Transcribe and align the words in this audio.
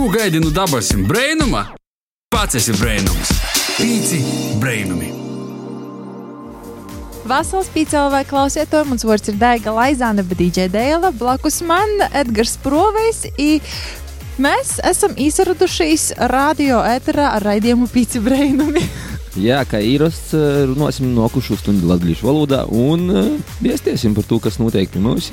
Ko 0.00 0.08
gaidi 0.08 0.40
no 0.40 0.48
dabasim 0.50 1.02
brainuma? 1.04 1.60
Pats 2.32 2.56
esi 2.56 2.72
brainums. 2.72 3.34
Pīci 3.76 4.20
brainumi. 4.56 5.10
Vasals 7.28 7.68
pīcēla 7.74 8.06
vai 8.14 8.22
klausiet 8.24 8.72
to, 8.72 8.80
mans 8.88 9.04
vārds 9.04 9.28
ir 9.28 9.36
Daiga 9.36 9.74
Laizāne, 9.76 10.24
bet 10.24 10.40
DJ 10.40 10.70
Dēla, 10.72 11.12
blakus 11.20 11.60
man 11.68 11.92
Edgars 12.16 12.56
Provejs. 12.64 13.26
I 13.36 13.60
mēs 14.40 14.78
esam 14.88 15.20
izradušies 15.20 16.14
radio 16.32 16.80
ēterā 16.80 17.34
ar 17.34 17.50
raidījumu 17.50 17.92
pīci 17.92 18.24
brainumi. 18.24 18.88
Jā, 19.50 19.60
kā 19.68 19.84
īrasts, 19.84 20.32
runāsim 20.72 21.12
nokušu 21.12 21.60
stundu 21.60 21.92
latviešu 21.92 22.32
valodā 22.32 22.64
un 22.72 23.36
viestiesim 23.60 24.16
par 24.16 24.24
to, 24.24 24.40
kas 24.48 24.56
notiek 24.64 24.88
pie 24.88 25.04
mums. 25.04 25.28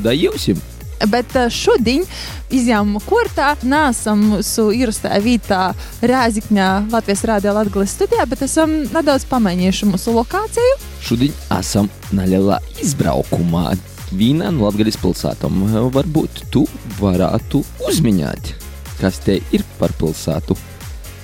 Dajūsim! 0.00 0.71
Bet 1.10 1.36
eh, 1.36 1.48
šodien 1.50 2.04
izjām 2.52 2.94
kortā 3.06 3.52
nesam 3.66 4.22
mūsu 4.32 4.68
ierastā 4.76 5.16
vietā 5.24 5.72
Rēzikņā 6.04 6.68
Latvijas 6.92 7.24
Rādio 7.28 7.54
Latvijas 7.56 7.96
studijā, 7.96 8.26
bet 8.28 8.44
esam 8.46 8.82
nedaudz 8.92 9.26
pamainījuši 9.30 9.88
mūsu 9.90 10.14
lokāciju. 10.16 10.76
Šodien 11.02 11.34
esam 11.58 11.90
nelielā 12.14 12.60
izbraukumā. 12.82 13.72
Vienā 14.12 14.50
no 14.52 14.66
Latvijas 14.66 15.00
pilsētām 15.00 15.64
varbūt 15.94 16.44
tu 16.52 16.66
varētu 17.00 17.62
uzminēt, 17.88 18.52
kas 19.00 19.22
te 19.24 19.38
ir 19.56 19.64
par 19.78 19.94
pilsētu. 19.98 20.58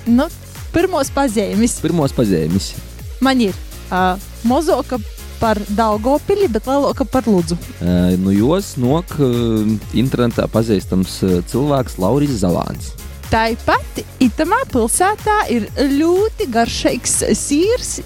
Nu, 0.09 0.25
pirmos 0.73 1.13
pazīmes. 1.13 1.77
Pirmos 1.83 2.15
pazīmes. 2.17 2.73
Man 3.21 3.45
ir 3.45 3.53
uh, 3.91 4.17
mozoka 4.47 4.97
par 5.39 5.59
Daugopili, 5.75 6.49
bet 6.51 6.67
lielāka 6.69 7.07
par 7.07 7.27
Lūdzu. 7.29 7.57
Uh, 7.79 8.15
nu, 8.21 8.33
jos 8.35 8.75
nok 8.79 9.15
uh, 9.23 9.67
internetā 9.97 10.47
pazīstams 10.51 11.19
uh, 11.25 11.37
cilvēks 11.49 11.99
Lauris 12.01 12.39
Zalāns. 12.43 12.93
Tāpat 13.29 13.99
itamā 14.25 14.57
pilsētā 14.71 15.35
ir 15.53 15.67
ļoti 15.77 16.47
garšīgs 16.49 17.19
sīrs 17.37 17.99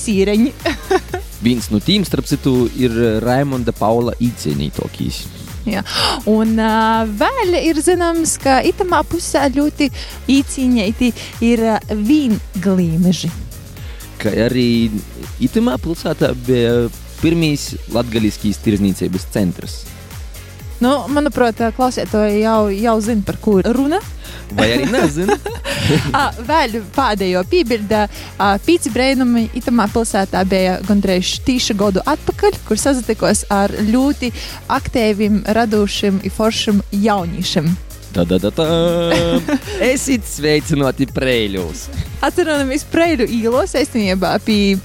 sīreņi. 0.00 0.54
Viens 1.44 1.68
no 1.72 1.82
tiem, 1.84 2.06
starp 2.08 2.28
citu, 2.28 2.64
ir 2.80 2.96
Raimonda 3.20 3.76
Paula 3.76 4.16
īcienītokīs. 4.24 5.20
Ja. 5.68 5.84
Un 6.30 6.56
uh, 6.56 7.04
vēl 7.04 7.58
ir 7.60 7.80
zināms, 7.84 8.38
ka 8.40 8.60
itamā 8.64 9.02
pusē 9.08 9.44
ļoti 9.52 9.90
īcīņēti 10.32 11.12
ir 11.44 11.66
uh, 11.74 11.78
vīnglīmeži. 11.92 13.49
Kā 14.20 14.32
arī 14.46 14.90
itamā 15.40 15.78
pilsētā 15.80 16.34
bija 16.46 16.90
pirmīs 17.20 17.74
latgaliskīs 17.92 18.60
tirzniecības 18.64 19.26
centrs. 19.32 19.80
Nu, 20.80 20.94
manuprāt, 21.12 21.58
klausītāji 21.76 22.40
jau, 22.40 22.70
jau 22.72 22.94
zina, 23.04 23.24
par 23.26 23.36
ko 23.44 23.58
runa. 23.60 23.98
Vai 24.56 24.70
arī 24.74 24.86
nezinu? 24.90 25.36
vēl 26.48 26.78
pēdējo 26.94 27.42
piebildu. 27.50 28.00
Pīci 28.64 28.92
brēnumi 28.94 29.44
itamā 29.60 29.90
pilsētā 29.92 30.42
bija 30.48 30.78
gandrīz 30.88 31.36
tīša 31.46 31.76
gadu 31.80 32.04
atpakaļ, 32.08 32.58
kur 32.64 32.80
sazatikos 32.80 33.44
ar 33.52 33.76
ļoti 33.90 34.32
aktīviem, 34.72 35.44
radošiem 35.60 36.24
foršiem 36.36 36.80
jauniešiem. 37.04 37.70
Esiet 39.92 40.26
sveicināti 40.26 41.06
preļos. 41.14 41.86
Atceramies 42.26 42.84
preļu 42.90 43.28
īlos 43.30 43.76
saistībā 43.76 44.34
pie 44.44 44.78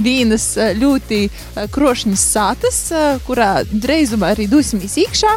vienas 0.00 0.54
ļoti 0.78 1.20
krošņas 1.74 2.24
sātas, 2.34 2.80
kurā 3.26 3.50
drīzumā 3.70 4.32
arī 4.34 4.48
dosimies 4.50 4.96
iekšā, 5.02 5.34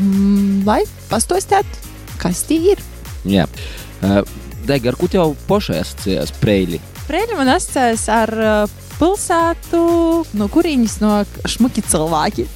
mm, 0.00 0.62
lai 0.66 0.82
pastostētu, 1.10 1.90
kas 2.20 2.44
tie 2.48 2.60
ir. 2.74 2.82
Jā. 3.28 3.46
Dega, 4.66 4.90
ar 4.92 4.98
ko 4.98 5.08
tev 5.10 5.34
pašai 5.48 5.80
asociējās 5.84 6.34
preļi? 6.40 6.80
Preļi 7.06 7.36
man 7.38 7.54
asociējas 7.54 8.06
ar 8.14 8.34
pilsētu, 9.00 9.80
no 10.36 10.48
kurienes 10.52 10.98
no 11.02 11.20
šmuki 11.48 11.84
cilvēki. 11.86 12.46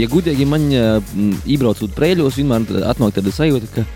Ja 0.00 0.08
gudīgi 0.10 0.46
man 0.48 0.66
iebraucot 0.72 1.94
preļos, 1.96 2.38
vienmēr 2.40 2.88
atnāk 2.90 3.16
tāda 3.18 3.32
sajūta, 3.34 3.70
ka 3.74 3.86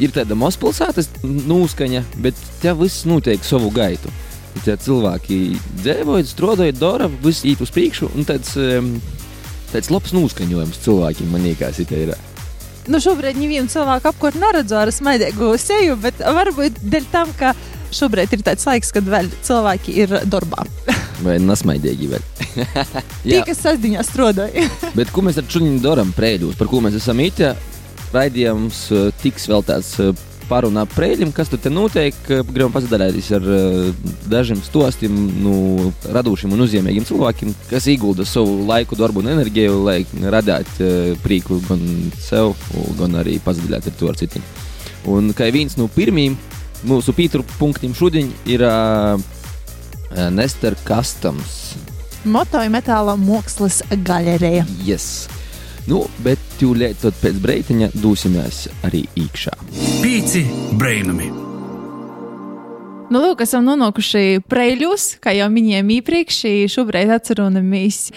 ir 0.00 0.14
tāda 0.14 0.36
mazpilsētas 0.38 1.10
nūskaņa, 1.24 2.02
bet 2.24 2.38
te 2.62 2.74
viss 2.78 3.06
notiek 3.08 3.44
savu 3.44 3.70
gaitu. 3.74 4.12
Tie 4.64 4.74
cilvēki 4.82 5.38
dzīvoja, 5.78 6.26
strādāja, 6.26 6.74
dara, 6.74 7.06
viss 7.22 7.46
iet 7.46 7.62
uz 7.62 7.70
priekšu, 7.74 8.10
un 8.16 8.26
tāds, 8.26 8.56
tāds 9.70 9.92
labs 9.92 10.14
noskaņojums 10.16 10.82
cilvēkiem 10.84 11.30
man 11.30 11.46
liekas, 11.46 11.78
ir. 11.84 12.16
Nu, 12.90 12.98
šobrīd 12.98 13.38
nevienu 13.38 13.70
cilvēku 13.70 14.10
apkārt 14.10 14.40
neredzu 14.40 14.78
ar 14.80 14.90
smaidīgu 14.94 15.52
seju, 15.60 15.98
bet 16.00 16.18
varbūt 16.24 16.80
dēļ 16.82 17.06
tam, 17.12 17.30
ka 17.38 17.52
šobrīd 17.94 18.36
ir 18.36 18.44
tāds 18.46 18.66
laiks, 18.68 18.92
kad 18.94 19.08
vēl 19.10 19.30
cilvēki 19.46 19.96
ir 20.04 20.16
darbā. 20.30 20.64
Vai 21.24 21.36
nesmaidīgi 21.42 22.10
vēl? 22.14 22.24
Tie, 23.24 23.42
kas 23.44 23.60
sastāvdaļā 23.60 24.06
strādāja. 24.06 24.70
bet 24.98 25.12
ko 25.14 25.26
mēs 25.26 25.40
ar 25.40 25.50
šodien 25.50 25.78
darām 25.84 26.14
prēļos, 26.16 26.58
par 26.60 26.70
ko 26.70 26.82
mēs 26.84 26.98
esam 27.00 27.20
īņķi? 27.22 27.52
Raidījums 28.10 28.88
tiks 29.22 29.44
vēl 29.46 29.62
tāds 29.68 29.92
parunā 30.50 30.82
prēļiem, 30.90 31.30
kas 31.34 31.50
tur 31.52 31.70
notiek. 31.70 32.16
Gribam 32.26 32.72
pasadalīties 32.74 33.28
ar 33.38 33.44
dažiem 34.30 34.58
stostiem 34.66 35.14
nu, 35.44 35.54
radošiem 36.10 36.56
un 36.56 36.64
uzņēmējiem 36.66 37.06
cilvēkiem, 37.06 37.52
kas 37.70 37.86
ieguldīja 37.92 38.26
savu 38.32 38.64
laiku, 38.66 38.98
darbu 38.98 39.22
un 39.22 39.30
enerģiju, 39.36 39.78
lai 39.86 40.00
radītu 40.34 40.90
prieku 41.22 41.60
gan 41.68 41.84
sev, 42.18 42.56
gan 42.98 43.20
arī 43.22 43.38
pasadalīt 43.44 43.86
ar 43.92 43.98
to 44.00 44.10
ar 44.10 44.18
citiem. 44.18 44.46
Un 45.10 45.30
kā 45.36 45.48
viens 45.54 45.78
no 45.78 45.86
pirmajiem 45.92 46.34
mūsu 46.88 47.14
pītru 47.16 47.44
punktiem 47.58 47.94
šodien 47.96 48.30
ir 48.48 48.64
uh, 48.66 49.20
Nester 50.32 50.76
Customs. 50.86 51.74
Motoja 52.24 52.68
metāla 52.72 53.16
mākslas 53.16 53.80
galerija. 54.04 54.66
Yes. 54.84 55.28
Nu, 55.88 56.04
bet 56.24 56.40
tūlīt 56.60 57.06
pēc 57.22 57.38
breitiņa 57.40 57.92
dosimies 58.02 58.66
arī 58.86 59.06
iekšā. 59.18 59.54
Pīci 60.02 60.44
brainami! 60.78 61.30
Nu, 63.10 63.18
lūk, 63.18 63.40
esam 63.42 63.64
nonākuši 63.66 64.44
preļus, 64.46 65.16
kā 65.24 65.32
jau 65.34 65.48
minējām 65.50 65.88
iepriekš. 65.96 66.44
Šobrīd 66.70 67.10
atceramies 67.10 68.12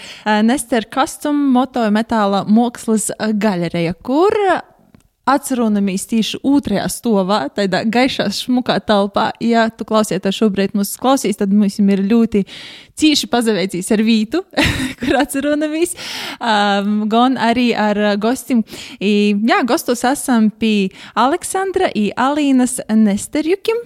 Nester 0.46 0.86
Custom 0.86 1.40
motoja 1.56 1.90
metāla 1.90 2.44
mākslas 2.46 3.08
galerija, 3.18 3.96
kur 4.06 4.36
atceramies 5.28 6.04
tieši 6.08 6.40
otrajā 6.44 6.84
stāvā, 6.92 7.38
tādā 7.56 7.82
gaišā, 7.88 8.26
smukā 8.32 8.76
telpā. 8.84 9.30
Ja 9.42 9.66
tu 9.72 9.86
klausieties 9.88 10.36
šobrīd 10.36 10.76
mūsu 10.76 11.00
klausīs, 11.00 11.38
tad 11.40 11.52
mums 11.52 11.78
ir 11.80 12.04
ļoti 12.04 12.44
cīši 13.00 13.30
pazaveicīs 13.32 13.90
ar 13.96 14.04
vītu, 14.04 14.42
kur 15.00 15.18
atceramies, 15.22 15.96
um, 16.38 17.04
gan 17.10 17.38
arī 17.40 17.70
ar 17.72 18.16
gostiem. 18.20 18.62
I, 19.00 19.34
jā, 19.48 19.62
gostos 19.66 20.04
esam 20.08 20.50
pie 20.52 20.92
Aleksandra 21.16 21.90
un 21.94 22.12
Alīnas 22.28 22.78
Nesterjukim, 22.92 23.80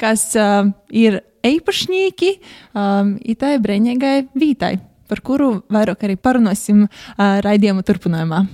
kas 0.00 0.30
uh, 0.38 0.70
ir 0.88 1.20
īpašnieki 1.46 2.36
um, 2.38 3.16
itai 3.18 3.56
brīvīgai 3.62 4.16
vītai, 4.38 4.76
par 5.10 5.22
kuru 5.26 5.56
vairāk 5.74 6.06
arī 6.06 6.18
parunāsim 6.22 6.86
uh, 6.86 7.40
raidījuma 7.42 7.82
turpinājumā 7.86 8.46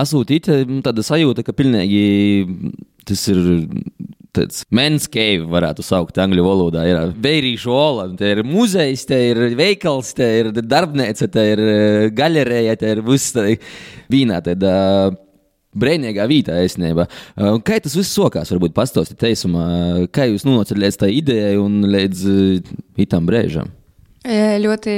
esot 0.00 0.32
tāda 0.86 1.04
sajūta, 1.04 1.44
ka 1.46 1.54
pilnīgi 1.56 2.02
tas 3.08 3.28
ir. 3.32 3.46
Tāds 4.32 4.62
men's 4.72 5.04
cave 5.12 5.44
varētu 5.44 5.84
saukt 5.84 6.16
angļu 6.16 6.44
valodā. 6.46 6.86
Ir 6.88 7.10
vērīšu 7.20 7.68
ola, 7.68 8.06
te 8.16 8.30
ir 8.32 8.38
muzejs, 8.48 9.02
te 9.04 9.18
ir 9.28 9.40
veikals, 9.58 10.14
te 10.16 10.28
ir 10.38 10.48
darbnīca, 10.56 11.28
te 11.28 11.44
ir 11.50 11.60
galerija, 12.16 12.78
te 12.80 12.94
ir 12.94 13.02
viss 13.04 13.36
vīnā. 13.36 14.40
Tāda 14.46 14.72
brīvīgā 15.76 16.24
vietā, 16.32 16.56
īstenībā. 16.64 17.04
Kā 17.68 17.76
tas 17.84 17.98
viss 17.98 18.16
sokās, 18.16 18.54
varbūt 18.54 18.72
pastāstīt 18.76 19.20
teisumā, 19.20 19.66
kā 20.08 20.30
jūs 20.30 20.48
nonācat 20.48 20.80
līdz 20.80 21.00
tai 21.04 21.12
idejai 21.18 21.54
un 21.60 21.82
līdz 21.92 22.26
itam 23.04 23.28
brēžam? 23.28 23.68
Ļoti 24.22 24.92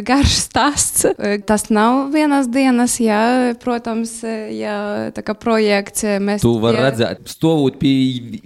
garš 0.00 0.36
stāsts. 0.46 1.04
Tas 1.44 1.66
nav 1.68 2.06
vienas 2.14 2.46
dienas, 2.48 2.94
jā, 3.04 3.52
protams, 3.60 4.14
jā, 4.24 4.76
tā 5.12 5.24
kā 5.26 5.34
projekts. 5.36 6.06
Mēs, 6.24 6.40
tu 6.40 6.54
vari 6.62 6.80
jā, 6.80 6.86
redzēt, 6.86 7.26
stāvot 7.28 7.76
pie 7.80 7.92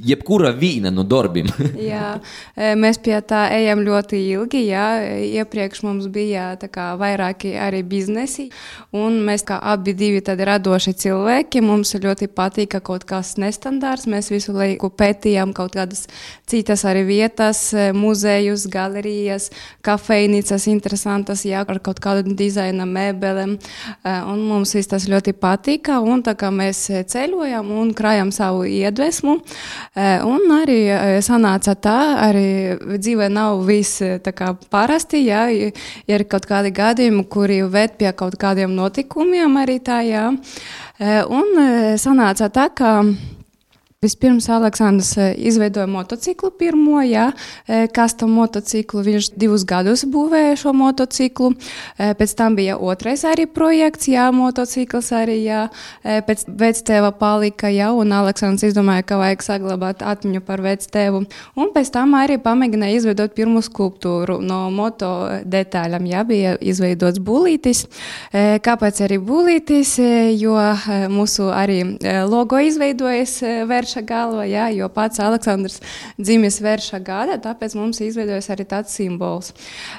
jebkura 0.03 0.51
vīna 0.51 0.91
no 0.91 1.05
darbiem. 1.07 1.47
jā, 1.93 2.17
mēs 2.75 2.99
pie 3.05 3.15
tā 3.23 3.45
ejam 3.55 3.85
ļoti 3.87 4.19
ilgi. 4.33 4.65
Jā. 4.73 4.89
Iepriekš 5.37 5.85
mums 5.87 6.11
bija 6.11 6.49
kā, 6.59 6.89
vairāki 6.99 7.55
arī 7.63 7.85
biznesi, 7.87 8.49
un 8.99 9.21
mēs 9.29 9.47
kā 9.47 9.61
abi 9.63 9.95
divi 9.95 10.25
tādi 10.27 10.49
radoši 10.51 10.97
cilvēki. 11.07 11.63
Mums 11.63 11.95
ļoti 12.03 12.27
patīk 12.35 12.81
kaut 12.83 13.07
kas 13.07 13.37
nestandarts. 13.39 14.11
Mēs 14.11 14.35
visu 14.35 14.57
laiku 14.59 14.91
pētījām 14.91 15.55
kaut 15.55 15.79
kādas 15.79 16.09
citas 16.51 16.83
arī 16.83 17.07
vietas, 17.07 17.69
muzejus, 17.95 18.67
galerijas, 18.75 19.53
kafejnīcas 19.87 20.16
kafejnīcas 20.17 20.67
interesantas, 20.71 21.45
jā, 21.45 21.61
ar 21.67 21.81
kaut 21.85 22.01
kādu 22.01 22.35
dizaina 22.37 22.87
mēbelēm. 22.89 23.57
Un 24.33 24.45
mums 24.49 24.75
viss 24.75 24.89
tas 24.89 25.07
ļoti 25.09 25.35
patika, 25.37 26.01
un 26.01 26.23
tā 26.25 26.35
kā 26.39 26.51
mēs 26.51 26.87
ceļojam 27.11 27.69
un 27.71 27.93
krājam 27.97 28.33
savu 28.33 28.65
iedvesmu, 28.65 29.37
un 30.25 30.57
arī 30.57 30.79
sanāca 31.25 31.77
tā, 31.77 31.99
arī 32.29 32.49
dzīvē 32.97 33.29
nav 33.33 33.65
viss 33.67 34.01
tā 34.25 34.33
kā 34.33 34.55
parasti, 34.71 35.27
jā, 35.27 35.47
ir 36.09 36.27
kaut 36.31 36.49
kādi 36.49 36.73
gadījumi, 36.73 37.27
kuri 37.29 37.63
ved 37.69 37.99
pie 38.01 38.13
kaut 38.17 38.39
kādiem 38.41 38.73
notikumiem 38.77 39.61
arī 39.61 39.81
tā, 39.85 40.01
jā. 40.07 40.31
Un 41.29 41.99
sanāca 42.01 42.49
tā, 42.49 42.71
ka 42.73 43.03
Vispirms 44.05 44.49
Aleksandrs 44.49 45.17
eh, 45.17 45.35
izveidoja 45.39 45.87
motociklu 45.89 46.51
pirmo, 46.59 46.99
jā, 47.01 47.31
eh, 47.65 47.87
kastam 47.89 48.35
motociklu. 48.37 49.01
Viņš 49.01 49.31
divus 49.41 49.63
gadus 49.65 50.03
būvēja 50.05 50.59
šo 50.61 50.75
motociklu. 50.77 51.55
Eh, 51.97 52.13
pēc 52.19 52.35
tam 52.37 52.59
bija 52.59 52.77
otrais 52.77 53.25
arī 53.25 53.47
projekts, 53.49 54.11
jā, 54.13 54.27
motocikls 54.37 55.09
arī, 55.17 55.39
jā. 55.47 55.63
Pēc 56.05 56.45
vectēva 56.45 57.09
palika, 57.17 57.71
jā, 57.73 57.89
un 57.97 58.13
Aleksandrs 58.13 58.67
izdomāja, 58.69 59.07
ka 59.07 59.17
vajag 59.17 59.43
saglabāt 59.47 60.05
atmiņu 60.05 60.45
par 60.45 60.61
vectēvu. 60.61 61.25
Un 61.57 61.73
pēc 61.73 61.91
tam 61.97 62.13
arī 62.21 62.37
pamēģināja 62.37 63.01
izveidot 63.01 63.35
pirmo 63.35 63.65
skulptūru 63.65 64.43
no 64.45 64.69
moto 64.71 65.41
detaļām, 65.41 66.05
jā, 66.05 66.27
bija 66.29 66.55
izveidots 66.61 67.19
būlītis. 67.19 67.87
Kāpēc 68.69 69.03
arī 69.09 69.19
būlītis? 69.19 69.97
Jo 70.37 70.61
mūsu 71.09 71.49
arī 71.49 71.81
logo 72.29 72.61
izveidojas 72.61 73.41
vērš 73.87 73.95
vērša 73.97 74.03
galva, 74.07 74.45
jā, 74.47 74.67
jo 74.75 74.89
pats 74.89 75.21
Aleksandrs 75.21 75.81
dzimis 76.19 76.61
vērša 76.61 76.99
gada, 77.05 77.37
tāpēc 77.39 77.77
mums 77.77 78.01
izveidojas 78.01 78.51
arī 78.51 78.65
tāds 78.67 78.95
simbols. 78.97 79.53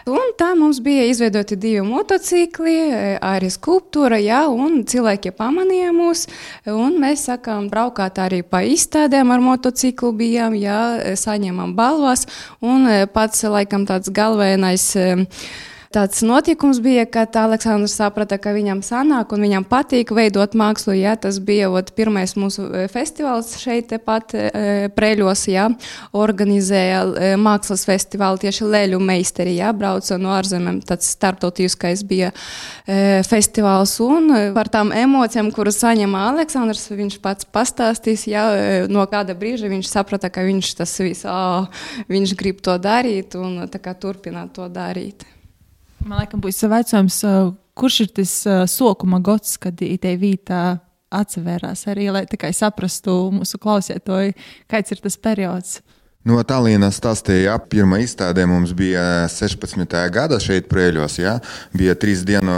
Un 0.06 0.34
tā 0.38 0.56
mums 0.56 0.82
bija 0.84 1.06
izveidoti 1.08 1.56
divi 1.56 1.82
motocikli, 1.82 2.76
arī 3.22 3.48
skulptūra, 3.50 4.20
jā, 4.20 4.48
un 4.50 4.84
cilvēki 4.84 5.32
pamanīja 5.32 5.94
mūs, 5.96 6.28
un 6.68 7.00
mēs 7.00 7.28
sakām, 7.30 7.70
braukāt 7.70 8.20
arī 8.20 8.44
pa 8.44 8.62
izstādēm 8.68 9.32
ar 9.32 9.40
motociklu 9.40 10.12
bijām, 10.12 10.58
jā, 10.60 11.16
saņemam 11.16 11.74
balvas, 11.76 12.28
un 12.62 12.88
pats 13.14 13.44
laikam 13.48 13.88
tāds 13.88 14.12
galvenais 14.12 14.92
tāds 15.94 16.22
notikums 16.26 16.80
bija, 16.84 17.06
kad 17.10 17.36
Aleksandrs 17.40 17.96
saprata, 17.98 18.38
ka 18.42 18.54
viņam 18.56 18.82
sanāk 18.86 19.34
un 19.36 19.44
viņam 19.46 19.66
patīk 19.68 20.12
veidot 20.16 20.56
mākslu. 20.58 20.96
Jā, 20.98 21.16
tas 21.20 21.40
bija 21.44 21.70
ot, 21.72 21.94
pirmais 21.98 22.36
mūsu 22.40 22.66
e, 22.68 22.86
festivāls 22.92 23.54
šeit 23.62 23.90
tepat 23.92 24.36
e, 24.38 24.48
Preļos, 24.96 25.46
jā, 25.52 25.68
organizēja 26.18 27.04
e, 27.06 27.32
mākslas 27.42 27.86
festivālu 27.88 28.42
tieši 28.42 28.68
Leļu 28.68 29.00
meisteri, 29.04 29.58
jā, 29.60 29.72
brauca 29.78 30.20
no 30.22 30.34
ārzemēm, 30.38 30.82
tāds 30.88 31.12
starptautiskais 31.16 32.04
bija 32.08 32.34
e, 32.34 33.24
festivāls 33.28 33.98
un 34.04 34.34
par 34.56 34.72
tām 34.74 34.92
emocijām, 34.96 35.52
kuras 35.56 35.80
saņem 35.84 36.18
Aleksandrs, 36.18 36.90
viņš 36.92 37.20
pats 37.24 37.48
pastāstīs, 37.54 38.28
jā, 38.30 38.46
no 38.92 39.06
kāda 39.10 39.38
brīža 39.38 39.72
viņš 39.72 39.90
saprata, 39.92 40.32
ka 40.34 40.46
viņš 40.48 40.76
tas 40.82 40.98
viss, 41.04 41.28
ā, 41.28 41.66
viņš 42.12 42.36
grib 42.40 42.62
to 42.66 42.78
darīt 42.82 43.38
un 43.40 43.64
tā 43.72 43.82
kā 43.84 43.96
turpināt 43.98 44.56
to 44.58 44.68
darīt. 44.72 45.26
Man 46.06 46.20
liekas, 46.22 46.42
būs 46.44 46.64
jautājums, 46.64 47.22
kurš 47.78 48.02
ir 48.06 48.12
tas 48.20 48.34
sokuma 48.72 49.20
gods, 49.24 49.58
kad 49.62 49.82
IT 49.82 50.06
vītā 50.22 50.80
atsevērās 51.14 51.86
arī, 51.92 52.10
lai 52.12 52.26
tikai 52.30 52.52
saprastu 52.56 53.16
mūsu 53.34 53.60
klausētoju, 53.64 54.36
kāds 54.70 54.94
ir 54.94 55.04
tas 55.04 55.18
periods. 55.18 55.80
No 56.28 56.42
Tallinas 56.44 56.98
stāstīja, 57.00 57.54
ka 57.56 57.70
pirmā 57.72 58.02
izstādē 58.04 58.44
mums 58.50 58.74
bija 58.76 59.30
16. 59.32 59.94
gada 60.12 60.42
šeit, 60.44 60.66
Prēļos. 60.68 61.14
Ja? 61.22 61.38
Bija 61.72 61.94
trīs 61.96 62.26
dienu 62.28 62.52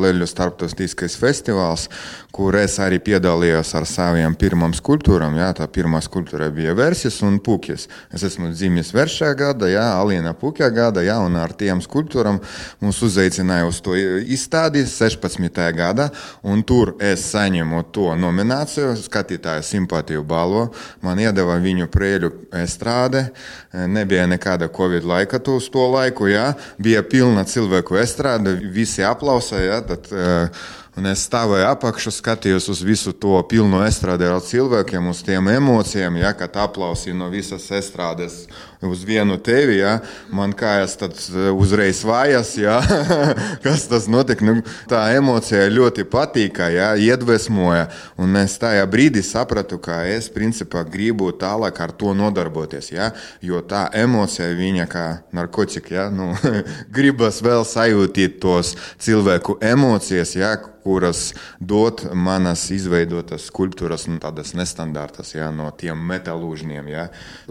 Leļu 0.00 0.24
starptautiskais 0.30 1.18
festivāls, 1.20 1.90
kur 2.32 2.56
es 2.56 2.78
arī 2.80 2.96
piedalījos 3.04 3.74
ar 3.76 3.84
saviem 3.84 4.32
pirmām 4.40 4.72
skulptūrām. 4.72 5.36
Ja? 5.36 5.50
Tā 5.52 5.66
pirmā 5.68 6.00
skulptūra 6.06 6.48
bija 6.54 6.72
Versis 6.78 7.18
un 7.26 7.36
Pukis. 7.44 7.90
Es 8.14 8.24
esmu 8.24 8.54
dzimis 8.54 8.94
Veršā 8.96 9.34
gada, 9.36 9.68
ja? 9.68 9.84
Alīna 9.98 10.32
Pukja 10.40 10.70
gada, 10.72 11.04
ja? 11.04 11.18
un 11.20 11.36
ar 11.36 11.52
tiem 11.52 11.84
skulptūram 11.84 12.40
mūs 12.80 13.02
uzaicināja 13.04 13.68
uz 13.68 13.82
to 13.84 13.98
izstādi 13.98 14.86
16. 14.88 15.60
gada, 15.76 16.08
un 16.40 16.64
tur 16.64 16.94
es 17.04 17.28
saņēmu 17.34 17.84
to 17.92 18.08
nomināciju, 18.16 18.96
skatītāju 19.04 19.68
simpātiju 19.74 20.24
balvu. 20.24 20.70
Man 21.04 21.20
iedeva 21.20 21.60
viņu 21.60 21.92
Prēļu 21.92 22.34
estrādi 22.64 22.93
izrāde. 22.94 23.30
Nebija 23.72 24.26
nekāda 24.26 24.68
Covid 24.68 25.04
laika 25.04 25.40
uz 25.46 25.68
to 25.70 25.90
laiku. 25.90 26.28
Jā. 26.28 26.54
Bija 26.78 27.02
pilna 27.02 27.44
cilvēku 27.44 27.98
estrāde, 27.98 28.54
visi 28.72 29.02
aplausīja. 29.02 29.82
Uh, 30.10 30.48
Un 30.94 31.08
es 31.10 31.24
stāvēju 31.26 31.64
apakšā, 31.72 32.12
skatījos 32.14 32.68
uz 32.70 32.80
visu 32.86 33.10
to 33.18 33.34
pilno 33.50 33.80
estrādi 33.82 34.28
ar 34.30 34.38
cilvēkiem, 34.38 35.08
uz 35.10 35.24
tiem 35.26 35.48
emocijām, 35.50 36.14
ja, 36.20 36.30
kad 36.38 36.54
aplausīja 36.54 37.16
no 37.18 37.26
visas 37.32 37.66
estrādes 37.74 38.44
uz 38.82 39.04
vienu 39.04 39.36
tevi. 39.38 39.78
Ja, 39.78 39.98
man 40.32 40.54
kājas 40.56 40.96
e, 41.00 41.48
uzreiz 41.50 42.02
vājas, 42.06 42.54
ja, 42.58 42.78
kas 43.64 43.86
tas 43.90 44.08
notika. 44.10 44.44
Nu, 44.44 44.60
tā 44.90 45.02
emocija 45.16 45.68
ļoti 45.72 46.06
patīka, 46.10 46.68
ja, 46.72 46.92
iedvesmoja. 46.96 47.88
Un 48.20 48.36
es 48.40 48.58
tajā 48.60 48.84
brīdī 48.90 49.24
sapratu, 49.24 49.78
ka 49.82 50.02
es 50.08 50.30
principā 50.32 50.84
gribu 50.88 51.30
tālāk 51.38 51.80
ar 51.80 51.94
to 51.96 52.14
nodarboties. 52.16 52.92
Ja, 52.94 53.10
jo 53.44 53.62
tā 53.64 53.86
emocija, 53.94 54.50
viņa 54.56 54.88
kā 54.90 55.06
narkotika, 55.34 55.94
ja, 55.94 56.06
nu, 56.12 56.32
gribas 56.96 57.42
vēl 57.44 57.66
sajūtīt 57.68 58.40
tos 58.42 58.74
cilvēku 59.02 59.58
emocijas. 59.64 60.36
Ja, 60.38 60.54
kuras 60.84 61.32
dod 61.60 62.02
manas 62.12 62.66
izveidotas 62.74 63.46
skulptūras, 63.48 64.04
nu, 64.10 64.18
tādas 64.20 64.52
nestandartas, 64.56 65.32
ja, 65.32 65.48
no 65.54 65.70
tiem 65.72 66.02
metālūžņiem. 66.10 66.90
Ja, 66.92 67.06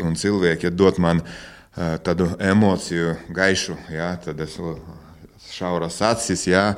un 0.06 0.14
cilvēki 0.20 0.70
dod 0.70 1.02
man 1.02 1.23
tādu 2.06 2.30
emociju 2.40 3.16
gaišu, 3.34 3.78
ja, 3.94 4.12
tad 4.22 4.40
es 4.46 4.60
šauras 5.54 6.02
acis. 6.02 6.48
Ja, 6.48 6.74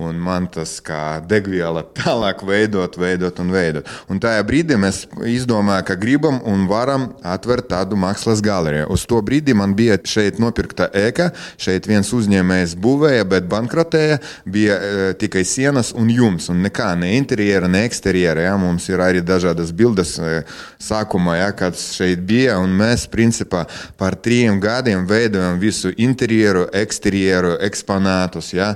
Un 0.00 0.16
man 0.16 0.46
tas 0.48 0.78
kā 0.80 1.20
degviela 1.28 1.82
tālāk 1.98 2.40
veidot, 2.48 2.96
veidot 2.96 3.42
un 3.42 3.50
veidot. 3.52 3.88
Un 4.08 4.20
tajā 4.22 4.40
brīdī 4.48 4.78
mēs 4.80 5.02
izdomājām, 5.28 5.84
ka 5.88 5.96
gribam 6.00 6.38
un 6.48 6.64
varam 6.70 7.10
atvērt 7.28 7.68
tādu 7.74 7.98
mākslas 8.00 8.40
galeriju. 8.44 8.88
Uz 8.94 9.04
to 9.08 9.20
brīdi 9.24 9.52
man 9.56 9.74
bija 9.76 9.98
šeit 10.08 10.40
nopirkta 10.40 10.88
ēka, 10.96 11.28
šeit 11.60 11.88
viens 11.90 12.08
uzņēmējs 12.16 12.74
būvēja, 12.80 13.28
bet 13.28 13.50
bankrotēja, 13.52 14.16
bija 14.48 14.78
e, 14.80 15.12
tikai 15.20 15.44
sienas 15.48 15.92
un 15.92 16.08
jums. 16.12 16.48
Un 16.52 16.64
nekā, 16.64 16.88
ne 16.96 17.12
interjera, 17.18 17.68
ne 17.68 17.84
eksterjera. 17.84 18.48
Ja? 18.48 18.56
Mums 18.60 18.88
ir 18.88 19.04
arī 19.04 19.20
dažādas 19.20 19.74
bildes 19.76 20.16
e, 20.16 20.40
sākumā, 20.80 21.36
ja, 21.42 21.52
kad 21.56 21.76
šeit 21.76 22.24
bija. 22.24 22.56
Un 22.64 22.72
mēs 22.80 23.04
principā 23.12 23.66
par 24.00 24.16
trim 24.16 24.56
gadiem 24.62 25.04
veidojam 25.08 25.60
visu 25.60 25.92
interjeru, 26.00 26.64
eksterjeru, 26.80 27.58
eksponātus. 27.68 28.54
Ja? 28.56 28.72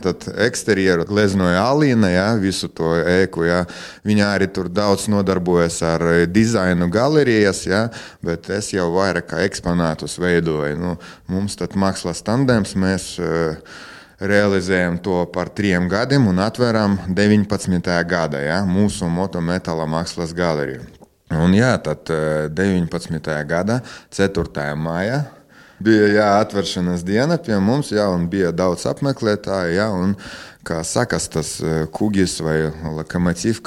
Tad 0.00 0.24
eksterjeru 0.46 1.04
gleznoja 1.08 1.60
Alīna, 1.68 2.08
ja, 2.12 2.26
visu 2.40 2.70
to 2.72 2.94
ēku. 2.98 3.44
Ja. 3.48 3.64
Viņa 4.06 4.32
arī 4.36 4.48
tur 4.54 4.70
daudz 4.72 5.08
nodarbojas 5.12 5.80
ar 5.86 6.04
dizainu 6.32 6.88
galerijas, 6.92 7.66
ja, 7.68 7.86
bet 8.24 8.48
es 8.54 8.72
jau 8.72 8.88
vairāk 8.96 9.30
kā 9.34 9.44
eksponātus 9.44 10.18
veidoju. 10.22 10.78
Nu, 10.80 10.96
mums 11.30 11.58
tad 11.60 11.76
mākslas 11.78 12.24
tandēms 12.26 12.76
mēs. 12.80 13.14
Uh, 13.20 13.86
realizējam 14.20 14.98
to 15.00 15.22
par 15.32 15.48
trim 15.56 15.86
gadiem 15.88 16.26
un 16.28 16.42
atveram 16.44 16.98
19. 17.08 17.88
gada 18.04 18.42
ja, 18.44 18.58
mūsu 18.68 19.08
motometāla 19.08 19.86
mākslas 19.88 20.34
galeriju. 20.36 20.84
Un 21.40 21.54
jā, 21.54 21.72
tad 21.80 22.10
19. 22.52 23.30
gada 23.48 23.80
4. 24.12 24.74
maijā 24.76 25.22
bija 25.82 26.12
jā, 26.14 26.28
atvēršanās 26.44 27.04
diena 27.06 27.38
pie 27.40 27.58
mums, 27.62 27.90
jā, 27.94 28.06
un 28.12 28.28
bija 28.30 28.52
daudz 28.52 28.86
apmeklētāju. 28.90 29.74
Jā, 29.76 29.88
un, 29.96 30.14
kā 30.66 30.82
sakas, 30.84 31.26
tas 31.32 31.50
e, 31.64 31.72
kūgis 31.94 32.36
vai 32.44 32.56
lokomotīvs, 32.98 33.62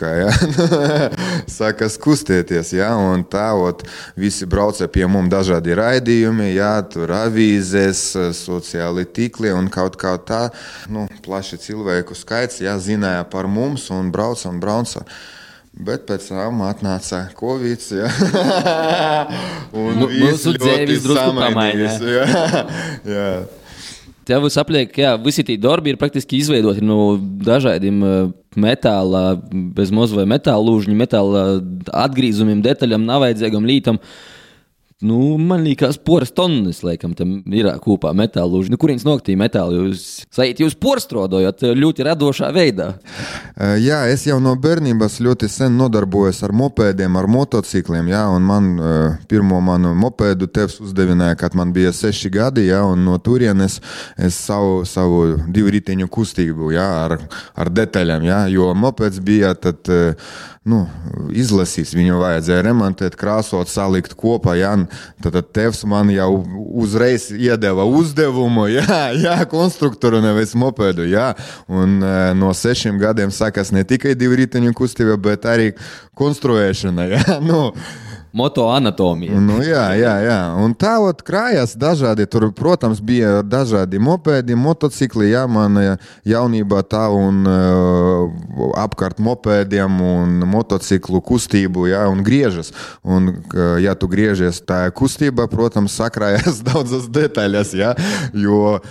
sākas 1.57 1.97
kustēties. 2.01 2.73
Ja, 2.77 2.93
un 2.99 3.25
tā 3.25 3.49
ot, 3.57 3.83
visi 4.19 4.47
brauca 4.49 4.87
pie 4.87 5.07
mums 5.09 5.33
dažādi 5.33 5.75
raidījumi, 5.79 6.51
ja, 6.53 6.75
tur 6.85 7.15
avīzēs, 7.17 8.05
sociāli 8.37 9.07
tīkli 9.09 9.53
un 9.53 9.71
kaut 9.73 9.97
kā 10.01 10.15
tā. 10.21 10.47
Nu, 10.89 11.07
plaši 11.25 11.61
cilvēku 11.65 12.17
skaits 12.17 12.61
ja, 12.63 12.77
zināja 12.77 13.25
par 13.29 13.49
mums 13.49 13.89
un 13.93 14.13
brauca 14.13 14.51
un 14.53 14.61
brauca. 14.63 15.07
Bet 15.73 16.05
pēc 16.05 16.27
tam 16.29 16.61
atnāca 16.67 17.23
Covid. 17.39 17.81
Ja? 17.97 18.09
un 19.77 19.97
nu, 19.97 20.07
mūsu 20.11 20.53
dzīves 20.53 21.01
drusku 21.01 21.33
pamainījās. 21.39 21.99
Tev 24.23 24.45
sapliek, 24.53 24.93
ka 24.93 25.17
visi 25.19 25.43
tie 25.43 25.57
darbi 25.59 25.91
ir 25.91 25.97
praktiski 25.99 26.37
izveidoti 26.39 26.79
no 26.85 27.17
dažādiem 27.19 27.97
metāla, 28.55 29.23
bez 29.51 29.91
mozu 29.91 30.21
vai 30.21 30.27
metāla 30.29 30.63
lūžņu, 30.63 30.95
metāla 30.95 31.41
atgriezumiem, 32.05 32.61
detaļām, 32.63 33.03
nav 33.09 33.25
vajadzīgam 33.25 33.67
lītam. 33.67 33.99
Nu, 35.03 35.37
man 35.37 35.65
liekas, 35.65 35.97
poras 35.99 36.31
tonnas, 36.31 36.79
laikam, 36.85 37.11
tam 37.17 37.35
ir 37.51 37.67
kopā 37.83 38.13
metālu. 38.15 38.61
Nu, 38.71 38.77
kurienes 38.79 39.03
noktī 39.03 39.35
metālu 39.39 39.89
jūs 39.89 40.03
sajūt, 40.31 40.61
jūs 40.63 40.77
porstrodojat 40.79 41.65
ļoti 41.75 42.05
radošā 42.07 42.51
veidā? 42.55 42.93
Uh, 42.93 43.75
jā, 43.83 43.99
es 44.13 44.23
jau 44.29 44.37
no 44.43 44.53
bērnības 44.59 45.19
ļoti 45.25 45.49
sen 45.51 45.75
nodarbojos 45.79 46.39
ar 46.47 46.55
mopēdiem, 46.55 47.17
ar 47.19 47.27
motocikliem. 47.27 48.13
Jā, 48.13 48.23
un 48.31 48.47
man 48.47 48.71
uh, 48.77 49.19
pirmo 49.27 49.59
manu 49.65 49.91
mopēdu 49.99 50.47
tevs 50.47 50.79
uzdevināja, 50.83 51.35
kad 51.41 51.59
man 51.59 51.75
bija 51.75 51.91
seši 51.95 52.31
gadi, 52.31 52.69
jā, 52.69 52.79
un 52.87 53.03
no 53.03 53.19
turienes 53.19 53.81
es 54.15 54.39
savu, 54.39 54.85
savu 54.87 55.23
divu 55.51 55.75
riteņu 55.75 56.07
kustību, 56.07 56.71
jā, 56.77 56.87
ar, 57.03 57.19
ar 57.59 57.75
detaļām, 57.75 58.23
jā, 58.31 58.41
jo 58.55 58.71
mopeds 58.71 59.19
bija 59.23 59.51
tad. 59.59 59.83
Uh, 59.91 60.49
nu, 60.69 60.83
izlasīs. 61.35 61.91
Viņu 61.95 62.19
vajadzēja 62.21 62.63
remontēt, 62.67 63.17
krāsot, 63.19 63.71
salikt 63.71 64.15
kopā. 64.19 64.55
Jā, 64.59 64.71
tad, 65.23 65.39
tevs 65.55 65.83
man 65.89 66.11
jau 66.13 66.29
uzreiz 66.83 67.29
iedeva 67.35 67.85
uzdevumu, 67.89 68.69
jā, 68.77 69.01
jā 69.19 69.35
konstruktoru, 69.51 70.21
nevis 70.23 70.55
mopedu. 70.59 71.07
Jā. 71.09 71.33
Un 71.67 71.99
e, 71.99 72.15
no 72.39 72.53
sešiem 72.55 73.01
gadiem 73.01 73.33
sākās 73.33 73.73
ne 73.75 73.83
tikai 73.87 74.15
divu 74.19 74.39
riteņu 74.39 74.73
kustība, 74.77 75.19
bet 75.19 75.47
arī 75.49 75.73
konstruēšana. 76.19 77.09
Jā, 77.13 77.37
nu, 77.43 77.67
moto 78.33 78.67
anatomija. 78.73 79.39
Nu, 79.39 79.59
jā, 79.61 79.85
jā, 79.97 80.13
jā. 80.25 80.39
Un 80.57 80.73
tā 80.73 80.95
ot 81.03 81.21
krājās 81.25 81.75
dažādi. 81.79 82.25
Tur, 82.29 82.49
protams, 82.55 83.01
bija 83.03 83.41
dažādi 83.45 84.01
mopēdi, 84.01 84.57
motocikli. 84.57 85.29
Jā, 85.31 85.45
man 85.47 85.77
jaunībā 86.27 86.81
tā 86.89 87.05
un 87.13 87.43
uh, 87.45 88.73
apkārt 88.81 89.21
mopēdiem 89.23 90.01
un 90.01 90.43
motociklu 90.49 91.21
kustību, 91.23 91.87
jā, 91.91 92.03
un 92.09 92.23
griežas. 92.25 92.73
Un, 93.03 93.29
ja 93.83 93.93
tu 93.99 94.09
griežies, 94.09 94.61
tā 94.65 94.85
kustība, 94.95 95.45
protams, 95.51 95.95
sakrājas 95.99 96.61
daudzas 96.67 97.07
detaļas, 97.13 97.73
jā, 97.77 97.93
jo 98.33 98.77
uh, 98.77 98.81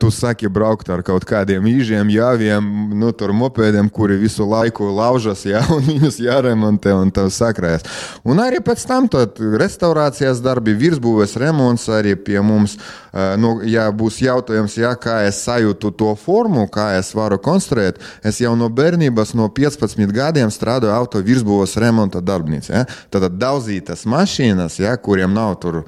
tu 0.00 0.12
saki 0.14 0.50
braukt 0.52 0.90
ar 0.92 1.02
kaut 1.06 1.26
kādiem 1.28 1.66
īžiem, 1.70 2.10
jāviem, 2.14 2.70
nu, 2.94 3.10
tur 3.16 3.34
mopēdiem, 3.36 3.90
kuri 3.90 4.18
visu 4.20 4.46
laiku 4.48 4.90
laužas, 4.94 5.42
jā, 5.48 5.64
un 5.76 5.84
viņus 5.90 6.20
jāremontē, 6.22 6.94
un 6.96 7.12
tev 7.14 7.32
sakrājas. 7.34 7.86
Un 8.26 8.40
arī 8.42 8.62
pēc 8.64 8.75
pēc 8.76 8.84
tam 8.88 9.08
restaurācijas 9.60 10.42
darbi, 10.44 10.74
virsbūves 10.76 11.36
remonts 11.40 11.88
arī 11.88 12.14
pie 12.16 12.40
mums. 12.44 12.76
Nu, 13.40 13.62
ja 13.64 13.88
būs 13.90 14.20
jautājums, 14.20 14.76
ja, 14.76 14.92
kā 15.00 15.22
es 15.24 15.40
sajūtu 15.46 15.94
to 15.96 16.12
formu, 16.20 16.66
kā 16.68 16.98
es 16.98 17.14
varu 17.16 17.38
konstruēt, 17.40 17.98
es 18.22 18.40
jau 18.40 18.52
no 18.56 18.68
bērnības, 18.68 19.34
no 19.34 19.48
15 19.48 20.12
gadiem 20.12 20.52
strādāju 20.52 20.92
auto 20.92 21.22
virsbūves 21.24 21.78
remonta 21.80 22.20
darbnīcā. 22.20 22.82
Ja? 22.82 22.84
Tad 23.10 23.38
daudzītas 23.40 24.04
mašīnas, 24.04 24.80
ja, 24.82 24.96
kuriem 25.00 25.32
nav 25.32 25.56
tur 25.62 25.84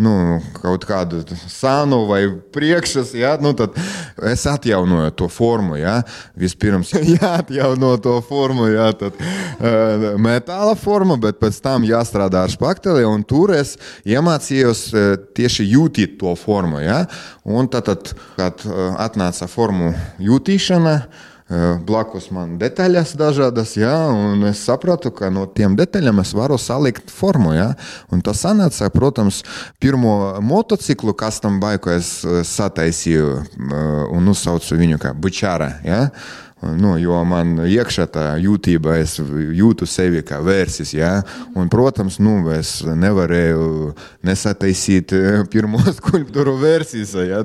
nu, 0.00 0.40
kaut 0.56 0.84
kādu 0.88 1.20
sānu 1.50 2.02
vai 2.08 2.22
priekšas, 2.54 3.12
ja, 3.16 3.34
nu, 3.42 3.52
tad 3.56 3.76
es 4.30 4.44
atjaunoju 4.48 5.12
to 5.18 5.28
formu. 5.32 5.76
Ja. 5.80 6.00
Vispirms 6.38 6.94
jāatjauno 7.16 7.94
to 8.02 8.16
formu, 8.26 8.68
ja, 8.72 8.90
tad 8.96 9.18
uh, 9.20 10.06
metāla 10.22 10.74
forma, 10.78 11.18
bet 11.20 11.40
pēc 11.42 11.60
tam 11.64 11.86
jāstrādā 11.88 12.46
ar 12.46 12.54
spakteli, 12.54 13.04
un 13.08 13.24
tur 13.28 13.54
es 13.56 13.76
iemācījos 14.08 14.86
uh, 14.92 15.10
tieši 15.36 15.68
jūtīt 15.74 16.16
to 16.22 16.34
formu. 16.40 16.80
Ja. 16.82 17.04
Un 17.44 17.68
tad, 17.72 17.90
tad 17.90 18.14
kad 18.38 18.64
uh, 18.68 18.94
atnāca 19.02 19.48
formu 19.50 19.92
jūtīšana, 20.22 20.96
uh, 21.02 21.28
Blakus 21.86 22.30
man 22.32 22.54
detaļas 22.60 23.12
dažādas, 23.18 23.74
jā, 23.76 23.92
un 24.08 24.46
es 24.48 24.62
sapratu, 24.64 25.10
ka 25.12 25.28
no 25.32 25.44
tiem 25.50 25.74
detaļām 25.76 26.22
es 26.22 26.32
varu 26.36 26.56
salikt 26.60 27.10
formu. 27.12 27.52
Jā, 27.56 27.72
un 28.14 28.22
tas 28.24 28.40
sanāca, 28.44 28.88
protams, 28.94 29.42
pirmo 29.82 30.38
motociklu 30.40 31.16
custom 31.18 31.58
bike 31.62 31.98
es 31.98 32.14
sataisīju 32.48 33.34
un 34.14 34.32
uzsaucu 34.32 34.78
viņu 34.80 35.02
kā 35.02 35.12
bučāra. 35.12 35.74
Jā. 35.84 36.06
Nu, 36.62 36.92
jo 37.02 37.16
man 37.26 37.56
iekšā 37.66 38.04
tā 38.14 38.24
jūtība, 38.38 38.94
es 39.02 39.16
jūtu 39.18 39.86
sevi 39.90 40.20
kā 40.22 40.38
vērsis. 40.46 40.92
Ja? 40.94 41.16
Un, 41.58 41.66
protams, 41.72 42.20
nu, 42.22 42.36
es 42.54 42.76
nevarēju 42.86 43.90
nesataisīt 44.22 45.10
pirmo 45.50 45.82
skulptūru 45.98 46.54
versijas, 46.62 47.16
ja? 47.18 47.42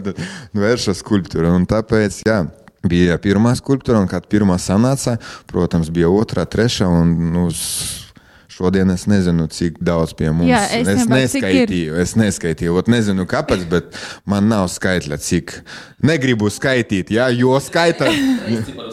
vērša 0.53 0.95
skulptūru. 1.01 1.49
Un 1.57 1.65
tāpēc, 1.65 2.21
jā. 2.29 2.39
Ja 2.45 2.66
bija 2.91 3.19
pirmā 3.21 3.53
skulptūra, 3.59 4.01
un 4.03 4.11
kad 4.11 4.27
pirmā 4.31 4.59
sanāca, 4.61 5.17
protams, 5.49 5.91
bija 5.93 6.11
otrā, 6.11 6.47
trešā. 6.49 6.89
Un, 6.89 7.15
nu, 7.33 7.47
Šodien 8.57 8.89
es 8.89 9.03
nezinu, 9.05 9.43
cik 9.53 9.75
daudz 9.85 10.15
pie 10.17 10.31
mums 10.33 10.49
Jā, 10.49 10.63
es, 10.73 10.87
es 10.89 11.03
neskaitīju. 11.11 11.97
Es 12.01 12.15
neskaitīju, 12.17 12.73
Ot, 12.79 12.87
nezinu, 12.89 13.27
kāpēc, 13.29 13.67
bet 13.69 13.99
man 14.25 14.49
nav 14.49 14.65
skaitļa, 14.73 15.19
cik. 15.21 15.53
Negribu 16.01 16.49
skaitīt, 16.49 17.13
jā, 17.13 17.27
jo 17.37 17.53
skaita. 17.61 18.09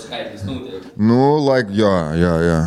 nu, 1.09 1.23
laik, 1.47 1.73
jā, 1.73 1.97
jā, 2.21 2.37
jā 2.51 2.61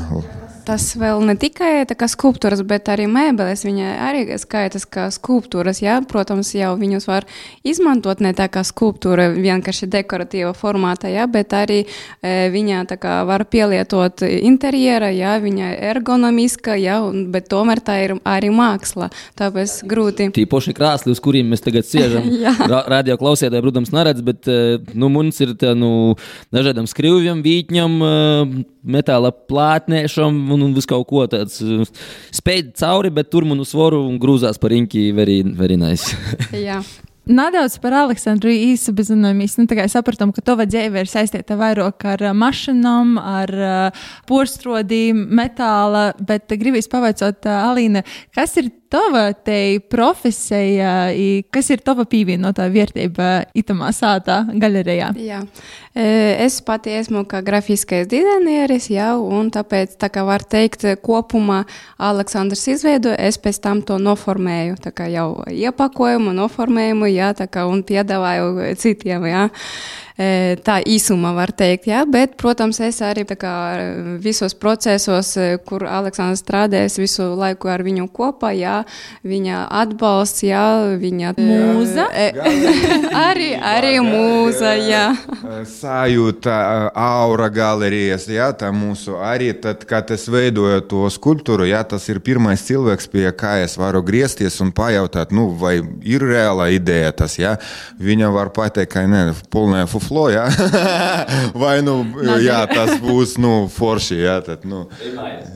tas 0.67 0.89
vēl 1.00 1.21
ne 1.27 1.36
tikai 1.39 1.86
skulptūras, 2.12 2.62
bet 2.67 2.89
arī 2.91 3.07
mēbeles. 3.12 3.63
Viņa 3.67 3.93
arī 4.07 4.25
skaitas 4.39 4.86
kā 4.89 5.07
skulptūras. 5.13 5.79
Jā? 5.83 6.00
Protams, 6.07 6.51
jau 6.57 6.74
viņus 6.79 7.07
var 7.07 7.27
izmantot 7.67 8.21
ne 8.24 8.33
tā 8.38 8.50
kā 8.51 8.63
skulptūra, 8.67 9.29
vienkārši 9.36 9.89
dekoratīva 9.93 10.53
formātā, 10.57 11.12
jā? 11.13 11.27
bet 11.31 11.55
arī 11.55 11.79
e, 11.86 12.50
viņa 12.53 12.83
kā, 13.00 13.21
var 13.27 13.45
pielietot 13.50 14.25
interjera, 14.27 15.12
jā? 15.13 15.38
viņa 15.43 15.71
ergonomiska, 15.93 16.77
jā? 16.81 17.00
Un, 17.07 17.27
bet 17.33 17.50
tomēr 17.51 17.83
tā 17.83 18.00
ir 18.03 18.17
arī 18.27 18.51
māksla. 18.53 19.12
Tāpēc 19.39 19.79
grūti. 19.88 20.29
Tīpaši 20.36 20.75
krāsli, 20.77 21.15
uz 21.15 21.24
kuriem 21.24 21.53
mēs 21.53 21.63
tagad 21.65 21.88
sēžam. 21.88 22.27
Radio 22.93 23.17
klausītāji, 23.19 23.63
protams, 23.63 23.93
neredz, 23.95 24.24
bet 24.25 24.50
e, 24.51 24.77
nu, 24.97 25.12
mums 25.13 25.39
ir 25.43 25.55
tā, 25.59 25.74
nu, 25.77 26.17
dažādam 26.53 26.89
skrīvjam, 26.89 27.43
vītņam, 27.45 28.01
e, 28.03 28.65
metāla 28.88 29.32
plātnēšam 29.32 30.38
un, 30.53 30.67
un 30.70 30.75
visu 30.75 30.91
kaut 30.91 31.08
ko 31.10 31.25
tādu 31.32 31.82
uh, 31.82 32.06
spēļ 32.36 32.72
cauri, 32.79 33.12
bet 33.13 33.32
tur 33.34 33.48
man 33.48 33.62
uz 33.63 33.74
svoru 33.74 34.03
un 34.08 34.17
grūzās 34.22 34.62
par 34.62 34.75
inki 34.75 35.10
very, 35.15 35.41
very 35.58 35.77
nice. 35.79 36.15
Jā. 36.67 36.82
Nedaudz 37.27 37.74
par 37.84 37.91
Aleksandru 38.06 38.48
īsu 38.53 38.94
bezunojumā. 38.96 39.36
Mēs 39.36 39.58
nu, 39.60 39.65
sapratām, 39.91 40.32
ka 40.32 40.39
tava 40.48 40.63
dzīve 40.63 41.01
ir 41.03 41.10
saistīta 41.12 41.58
vairāk 41.60 42.06
ar 42.08 42.24
uh, 42.29 42.36
mašīnām, 42.38 43.17
ar 43.20 43.51
uh, 43.58 44.06
porstrodīm, 44.29 45.25
metāla, 45.36 46.13
bet 46.24 46.56
gribīs 46.56 46.88
pavaicot, 46.91 47.50
Alīna, 47.51 48.06
kas 48.36 48.56
ir 48.62 48.72
tava 48.91 49.32
te 49.34 49.79
profesija, 49.91 51.10
kas 51.53 51.72
ir 51.74 51.84
tava 51.86 52.06
pievienotā 52.10 52.67
vērtība 52.72 53.29
itamā 53.58 53.91
sātā 53.96 54.44
galerijā? 54.53 55.12
Jā. 55.22 55.41
Es 55.98 56.60
pati 56.62 56.94
esmu 56.94 57.24
kā 57.29 57.41
grafiskais 57.46 58.06
dizaineris, 58.12 58.91
jā, 58.94 59.10
un 59.17 59.50
tāpēc, 59.53 59.96
tā 59.98 60.12
kā 60.13 60.22
var 60.27 60.46
teikt, 60.46 60.86
kopumā 61.01 61.63
Aleksandrs 61.98 62.67
izveidoja, 62.75 63.17
es 63.17 63.39
pēc 63.41 63.62
tam 63.63 63.82
to 63.82 63.98
noformēju, 64.01 64.77
tā 64.84 64.94
kā 64.94 65.10
jau 65.10 65.32
iepakojumu, 65.50 66.36
noformējumu, 66.38 67.10
jā, 67.10 67.32
tā 67.38 67.50
kā 67.50 67.65
un 67.70 67.82
piedāvāju 67.88 68.75
citiem, 68.77 69.25
jā. 69.32 69.48
Tā 70.17 70.79
īsumā 70.81 71.29
var 71.38 71.51
teikt, 71.53 71.86
jā, 71.91 72.00
bet, 72.09 72.31
protams, 72.41 72.79
es 72.81 73.03
arī 73.05 73.21
kā, 73.38 73.51
visos 74.17 74.55
procesos, 74.57 75.36
kur 75.69 75.83
Aleksandrs 75.86 76.41
strādājas 76.41 76.95
visu 76.97 77.27
laiku 77.38 77.69
ar 77.69 77.83
viņu 77.86 78.07
kopā, 78.09 78.50
jā, 78.57 78.79
viņa 79.21 79.67
atbalsts, 79.77 80.41
jā, 80.47 80.63
viņa 80.97 81.36
mūza. 81.38 82.07
arī, 83.27 83.51
arī 83.62 83.91
mūza, 84.01 84.71
jā. 84.81 85.03
Sajūta, 85.69 86.57
aura 86.97 87.51
galerijas, 87.53 88.25
jā, 88.25 88.50
tā 88.57 88.71
mūsu 88.74 89.19
arī, 89.21 89.51
tad, 89.62 89.86
kad 89.86 90.09
es 90.17 90.25
veidoju 90.33 90.81
to 90.89 91.03
skulptūru, 91.13 91.69
jā, 91.69 91.83
tas 91.86 92.09
ir 92.09 92.24
pirmais 92.25 92.65
cilvēks, 92.65 93.12
pie 93.13 93.27
kā 93.38 93.59
es 93.67 93.77
varu 93.77 94.01
griezties 94.01 94.57
un 94.65 94.74
pajautāt, 94.74 95.29
nu, 95.29 95.51
vai 95.62 95.77
ir 96.01 96.25
reāla 96.25 96.71
ideja 96.74 97.13
tas, 97.21 97.38
jā. 97.38 97.53
Viņa 98.01 98.33
var 98.33 98.50
pateikt, 98.57 98.95
ka 98.97 99.05
ne, 99.05 99.24
polnē 99.53 99.86
fufu 99.86 100.06
flow, 100.07 100.29
jā. 100.31 100.45
vai 101.61 101.79
nu, 101.85 101.99
jā, 102.41 102.61
tas 102.71 102.95
būs 103.03 103.35
nu, 103.41 103.53
forši. 103.71 104.17
Jā, 104.17 104.37
tad, 104.45 104.63
nu, 104.67 104.85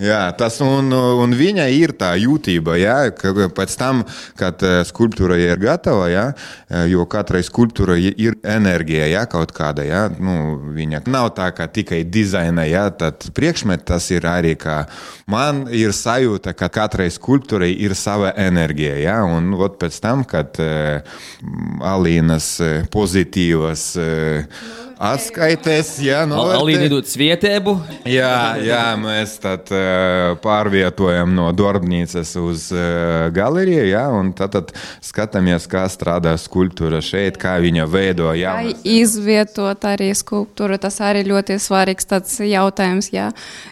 jā, 0.02 0.22
tas 0.38 0.60
un, 0.64 0.92
un 0.92 1.36
viņa 1.38 1.68
ir 1.74 1.96
tā 1.98 2.14
jūtība, 2.20 2.76
jā, 2.80 2.98
pēc 3.56 3.76
tam, 3.80 4.04
kad 4.40 4.62
eh, 4.66 4.82
skulptūra 4.88 5.38
ir 5.42 5.62
gatava, 5.62 6.08
jā, 6.12 6.26
eh, 6.70 6.86
jo 6.92 7.06
katrai 7.10 7.44
skulptūrai 7.46 8.00
ir 8.12 8.38
enerģija, 8.44 9.10
jā, 9.14 9.26
kaut 9.32 9.54
kāda, 9.56 9.86
jā, 9.88 10.04
nu, 10.20 10.58
viņa 10.76 11.04
nav 11.12 11.32
tā, 11.38 11.50
ka 11.56 11.68
tikai 11.72 12.04
dizaina, 12.08 12.66
jā, 12.70 12.88
tad 12.98 13.30
priekšmet 13.38 13.86
tas 13.88 14.10
ir 14.14 14.28
arī, 14.30 14.56
ka 14.60 14.84
man 15.32 15.66
ir 15.74 15.96
sajūta, 15.96 16.56
ka 16.58 16.72
katrai 16.74 17.10
skulptūrai 17.14 17.72
ir 17.86 17.96
sava 17.98 18.34
enerģija, 18.40 18.98
jā, 19.06 19.18
un 19.28 19.54
ot 19.62 19.80
pēc 19.82 20.00
tam, 20.04 20.26
kad 20.28 20.58
uh, 20.62 21.02
Alīnas 21.92 22.54
pozitīvas 22.94 23.86
uh, 24.00 24.41
No, 24.50 24.91
atskaites. 25.02 25.96
Jā, 26.06 26.22
Al- 26.30 26.52
Alīna 26.60 26.86
iedod 26.86 27.08
svietēbu. 27.10 27.74
Jā, 28.10 28.34
jā, 28.62 28.82
mēs 29.02 29.34
tad 29.42 29.72
uh, 29.74 30.36
pārvietojam 30.44 31.34
no 31.36 31.48
darbnīcas 31.58 32.36
uz 32.42 32.68
uh, 32.76 33.32
galeriju, 33.34 33.88
jā, 33.90 34.04
un 34.14 34.30
tad, 34.38 34.54
tad 34.56 34.74
skatāmies, 35.06 35.66
kā 35.72 35.88
strādā 35.92 36.36
skulptūra 36.40 37.02
šeit, 37.06 37.40
kā 37.42 37.56
viņa 37.64 37.88
veido. 37.90 38.30
Jā, 38.38 38.54
Vai 38.60 38.70
mēs- 38.72 38.86
izvietot 39.02 39.88
arī 39.90 40.12
skulptūru, 40.18 40.78
tas 40.82 41.00
arī 41.02 41.26
ļoti 41.32 41.58
svarīgs 41.62 42.08
tāds 42.12 42.38
jautājums, 42.46 43.10
jā, 43.16 43.32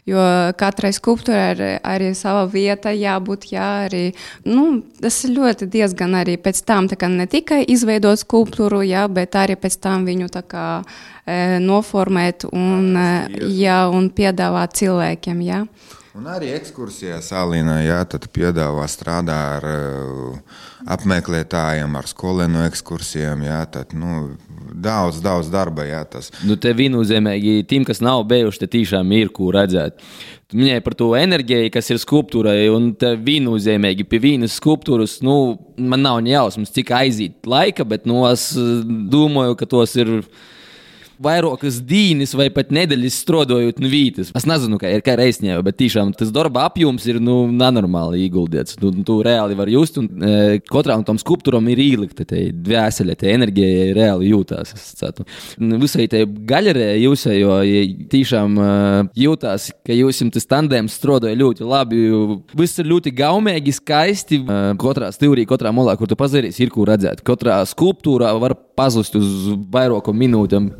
jo 0.10 0.26
katrai 0.60 0.92
skulptūrai 0.98 1.46
ir 1.54 1.64
arī 1.86 2.12
sava 2.18 2.48
vieta 2.50 2.94
jābūt, 2.96 3.52
jā, 3.54 3.70
arī, 3.88 4.04
nu, 4.50 4.82
tas 5.02 5.22
ir 5.28 5.36
ļoti 5.38 5.70
diezgan 5.70 6.18
arī 6.24 6.38
pēc 6.42 6.64
tam, 6.66 6.90
tā 6.90 6.98
kā 7.00 7.10
ne 7.12 7.28
tikai 7.30 7.62
izveidot 7.70 8.20
skulptūru, 8.24 8.82
jā, 8.88 9.06
bet 9.12 9.38
arī 9.40 9.56
pēc 9.60 9.78
tam 9.84 10.08
viņu 10.10 10.30
tā 10.34 10.44
kā 10.50 10.66
noformēt 11.64 12.48
un, 12.50 12.92
e, 12.98 13.08
jā, 13.60 13.82
un 13.94 14.12
piedāvāt 14.16 14.78
cilvēkiem, 14.82 15.42
jā. 15.48 15.64
Un 16.18 16.26
arī 16.28 16.50
ekskursijās 16.52 17.30
Alīna 17.38 17.78
jā, 17.86 18.00
tad 18.10 18.26
piedāvā 18.34 18.88
strādā 18.90 19.38
ar 19.60 19.68
uh, 19.70 20.58
apmeklētājiem, 20.90 21.94
ar 21.96 22.08
skolēnu 22.10 22.64
ekskursijām. 22.66 23.44
Jā, 23.46 23.60
tad, 23.72 23.94
nu, 23.96 24.34
daudz, 24.74 25.22
daudz 25.24 25.52
darba. 25.54 25.86
Jā, 25.88 26.02
tas. 26.10 26.32
Nu, 26.48 26.58
te 26.60 26.74
viennozīmīgi 26.76 27.64
tiem, 27.70 27.86
kas 27.88 28.02
nav 28.04 28.26
bijuši, 28.30 28.64
te 28.64 28.72
tiešām 28.76 29.16
ir 29.16 29.32
ko 29.36 29.52
redzēt. 29.56 30.02
Tu 30.50 30.58
minēji 30.58 30.84
par 30.84 30.98
to 30.98 31.12
enerģiju, 31.16 31.72
kas 31.72 31.92
ir 31.94 32.02
skulptūrai, 32.02 32.68
un 32.74 32.92
te 33.00 33.14
viennozīmīgi 33.14 34.08
pie 34.10 34.20
vienas 34.24 34.58
skulptūras, 34.58 35.20
nu, 35.26 35.60
man 35.78 36.04
nav 36.04 36.24
ne 36.26 36.34
jausmas, 36.34 36.74
cik 36.74 36.90
aiziet 37.00 37.46
laika, 37.48 37.86
bet 37.88 38.10
nu, 38.10 38.24
es 38.32 38.52
domāju, 38.58 39.60
ka 39.60 39.70
tos 39.70 39.96
ir. 40.00 40.18
Vairākas 41.20 41.82
dienas 41.84 42.32
vai 42.38 42.48
pat 42.54 42.70
nedēļas 42.72 43.18
strādājot 43.26 43.82
no 43.84 43.90
vītas. 43.92 44.30
Es 44.38 44.46
nezinu, 44.48 44.78
kā 44.80 44.88
ir 44.96 45.02
kā 45.04 45.18
reizē, 45.20 45.58
bet 45.66 45.76
tiešām 45.82 46.14
tas 46.16 46.32
darba 46.32 46.64
apjoms 46.70 47.04
ir 47.12 47.20
nu, 47.20 47.42
nenormāli 47.52 48.22
ieguldīts. 48.24 48.78
Tu, 48.80 48.92
tu 49.04 49.18
reāli 49.26 49.58
vari 49.60 49.76
just, 49.76 50.00
un 50.00 50.08
e, 50.08 50.62
katram 50.70 51.04
tam 51.04 51.20
skulptūram 51.20 51.68
ir 51.74 51.82
ielikta 51.84 52.24
dvēsele, 52.24 53.18
tā 53.20 53.34
enerģija 53.34 53.90
reāli 53.98 54.32
jūtās. 54.32 54.72
Nu, 55.60 55.82
Visai 55.82 56.08
tai 56.12 56.24
galerē 56.24 56.94
jūs 57.02 57.28
jau 57.34 57.60
tiešām 58.16 58.56
e, 58.56 58.70
jūtās, 59.26 59.70
ka 59.84 60.00
jūs 60.00 60.24
jums 60.24 60.38
tas 60.38 60.48
tandēms 60.56 60.96
strādāja 61.02 61.42
ļoti 61.44 61.68
labi. 61.68 62.02
Viss 62.56 62.80
ir 62.80 62.88
ļoti 62.94 63.14
gaumīgi, 63.20 63.76
skaisti. 63.76 64.40
Katrā 64.80 65.12
stūrī, 65.12 65.44
katrā 65.50 65.76
molā, 65.76 66.00
kur 66.00 66.08
tu 66.08 66.16
pazarīsi, 66.20 66.64
ir 66.64 66.72
ko 66.72 66.88
redzēt. 66.88 67.26
Katrā 67.28 67.60
skulptūrā 67.68 68.32
var 68.40 68.56
pazust 68.80 69.18
uz 69.20 69.52
vairākam 69.74 70.18
minūtēm. 70.20 70.72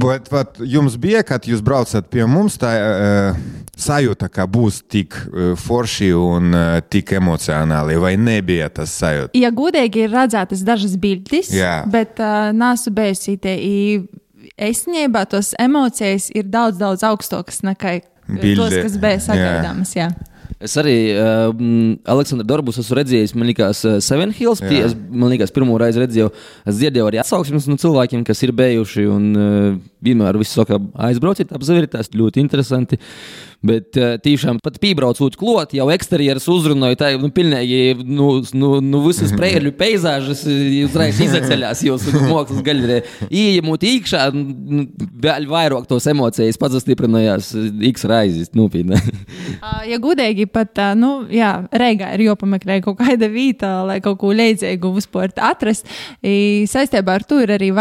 Bet 0.00 0.30
vat, 0.32 0.60
jums 0.60 0.96
bija, 1.00 1.24
kad 1.26 1.46
jūs 1.48 1.62
braucat 1.64 2.06
pie 2.12 2.26
mums, 2.30 2.58
tā 2.60 2.72
uh, 2.78 3.38
sajūta, 3.76 4.30
ka 4.32 4.46
būs 4.50 4.82
tik 4.90 5.16
uh, 5.18 5.52
forši 5.58 6.10
un 6.16 6.54
uh, 6.54 6.78
tik 6.90 7.14
emocionāli, 7.18 7.98
vai 8.00 8.14
nebija 8.20 8.70
tas 8.74 8.94
sajūta? 9.00 9.34
Ja 9.38 9.50
godīgi 9.54 10.06
ir 10.06 10.14
redzētas 10.14 10.64
dažas 10.66 10.98
bildes, 11.00 11.52
Jā. 11.54 11.80
bet 11.90 12.22
uh, 12.22 12.52
nesu 12.54 12.94
bijusi 12.94 13.38
te. 13.42 13.56
Esnībā 14.60 15.24
tos 15.26 15.54
emocijas 15.58 16.28
ir 16.36 16.44
daudz, 16.52 16.76
daudz 16.78 17.02
augstākas 17.08 17.62
nekā 17.64 17.96
tos, 18.28 18.76
kas 18.76 18.98
bija 19.00 19.22
sagaidāmas. 19.24 19.94
Jā. 19.96 20.10
Es 20.62 20.76
arī 20.80 20.96
uh, 21.12 21.50
Aleksandru 22.14 22.46
Darbus 22.46 22.78
esmu 22.82 22.98
redzējis. 23.00 23.34
Man 23.38 23.48
liekas, 23.50 23.82
uh, 23.88 23.96
Seven 24.04 24.34
Hills. 24.36 24.62
Pie, 24.62 24.82
es, 24.86 24.94
man 24.94 25.32
liekas, 25.32 25.52
pirmo 25.54 25.76
reizi 25.80 26.02
redzēju. 26.02 26.30
Es 26.64 26.78
dzirdēju 26.78 27.08
arī 27.10 27.20
atsauksmes 27.22 27.66
no 27.70 27.78
cilvēkiem, 27.80 28.22
kas 28.26 28.44
ir 28.46 28.54
bijuši. 28.56 29.06
Un 29.10 29.26
uh, 29.34 29.66
vienmēr 30.04 30.38
viss 30.40 30.54
saka, 30.56 30.78
aizbrauciet, 31.08 31.52
apzveriet, 31.56 31.92
tas 31.96 32.12
ļoti 32.14 32.42
interesanti. 32.44 33.00
Bet 33.64 33.96
uh, 33.96 34.16
tiešām 34.20 34.58
pat 34.64 34.76
piebraucot 34.82 35.38
klot, 35.40 35.72
jau 35.76 35.86
eksterjeras 35.94 36.44
uzrunāja, 36.52 36.98
tā 37.00 37.10
nu, 37.20 37.30
pilnīgi 37.34 37.94
nu, 38.04 38.28
nu, 38.52 38.74
nu, 38.84 39.00
visas 39.06 39.32
prēļu 39.38 39.72
peizāžas 39.78 40.44
uh, 40.48 40.58
uzreiz 40.84 41.20
izceļās 41.24 41.84
jūsu 41.86 42.12
mākslas 42.26 42.60
galerē. 42.66 43.00
Iemūt 43.30 43.86
iekšā, 43.88 44.26
nu, 44.36 44.84
vēl 45.24 45.48
vairāk 45.48 45.88
tos 45.88 46.08
emocijas 46.10 46.60
pazastiprinājās 46.60 47.54
X 47.94 48.04
raizes, 48.10 48.52
nopietni. 48.56 49.00
Uh, 49.60 49.82
Ja 49.94 49.98
godīgi 50.02 50.46
pat, 50.50 50.78
nu, 50.98 51.26
jā, 51.32 51.52
Reigā 51.72 52.10
ir 52.16 52.24
jāpameklē 52.28 52.80
kaut 52.84 52.98
kāda 53.00 53.28
vieta, 53.30 53.76
lai 53.86 54.00
kaut 54.04 54.18
ko 54.22 54.32
līdzīgu 54.34 54.92
vispār 54.96 55.32
atrast. 55.44 55.88
I, 56.24 56.64
saistībā 56.70 57.18
ar 57.20 57.26
to 57.28 57.40
ir 57.44 57.54
arī 57.56 57.72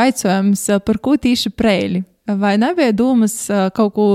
uh, 0.70 0.80
par 0.84 1.00
ko 1.04 1.16
tieši 1.20 1.54
prēļi. 1.56 2.04
Vai 2.24 2.54
nebija 2.56 2.94
domas 2.96 3.34
kaut 3.76 3.94
ko 3.98 4.06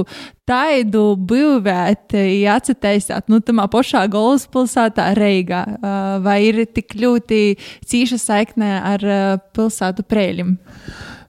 tādu 0.49 1.13
būvēt, 1.29 2.15
ja 2.17 2.55
atcerēsiet, 2.57 3.29
nu, 3.29 3.43
tā 3.45 3.67
pašā 3.69 4.07
galvaspilsētā 4.09 5.11
Reigā, 5.19 5.61
uh, 5.77 6.17
vai 6.25 6.39
ir 6.47 6.63
tik 6.73 6.97
ļoti 6.97 7.43
cīša 7.85 8.21
saikne 8.23 8.73
ar 8.95 9.05
pilsētu 9.53 10.07
prēļiem? 10.09 10.57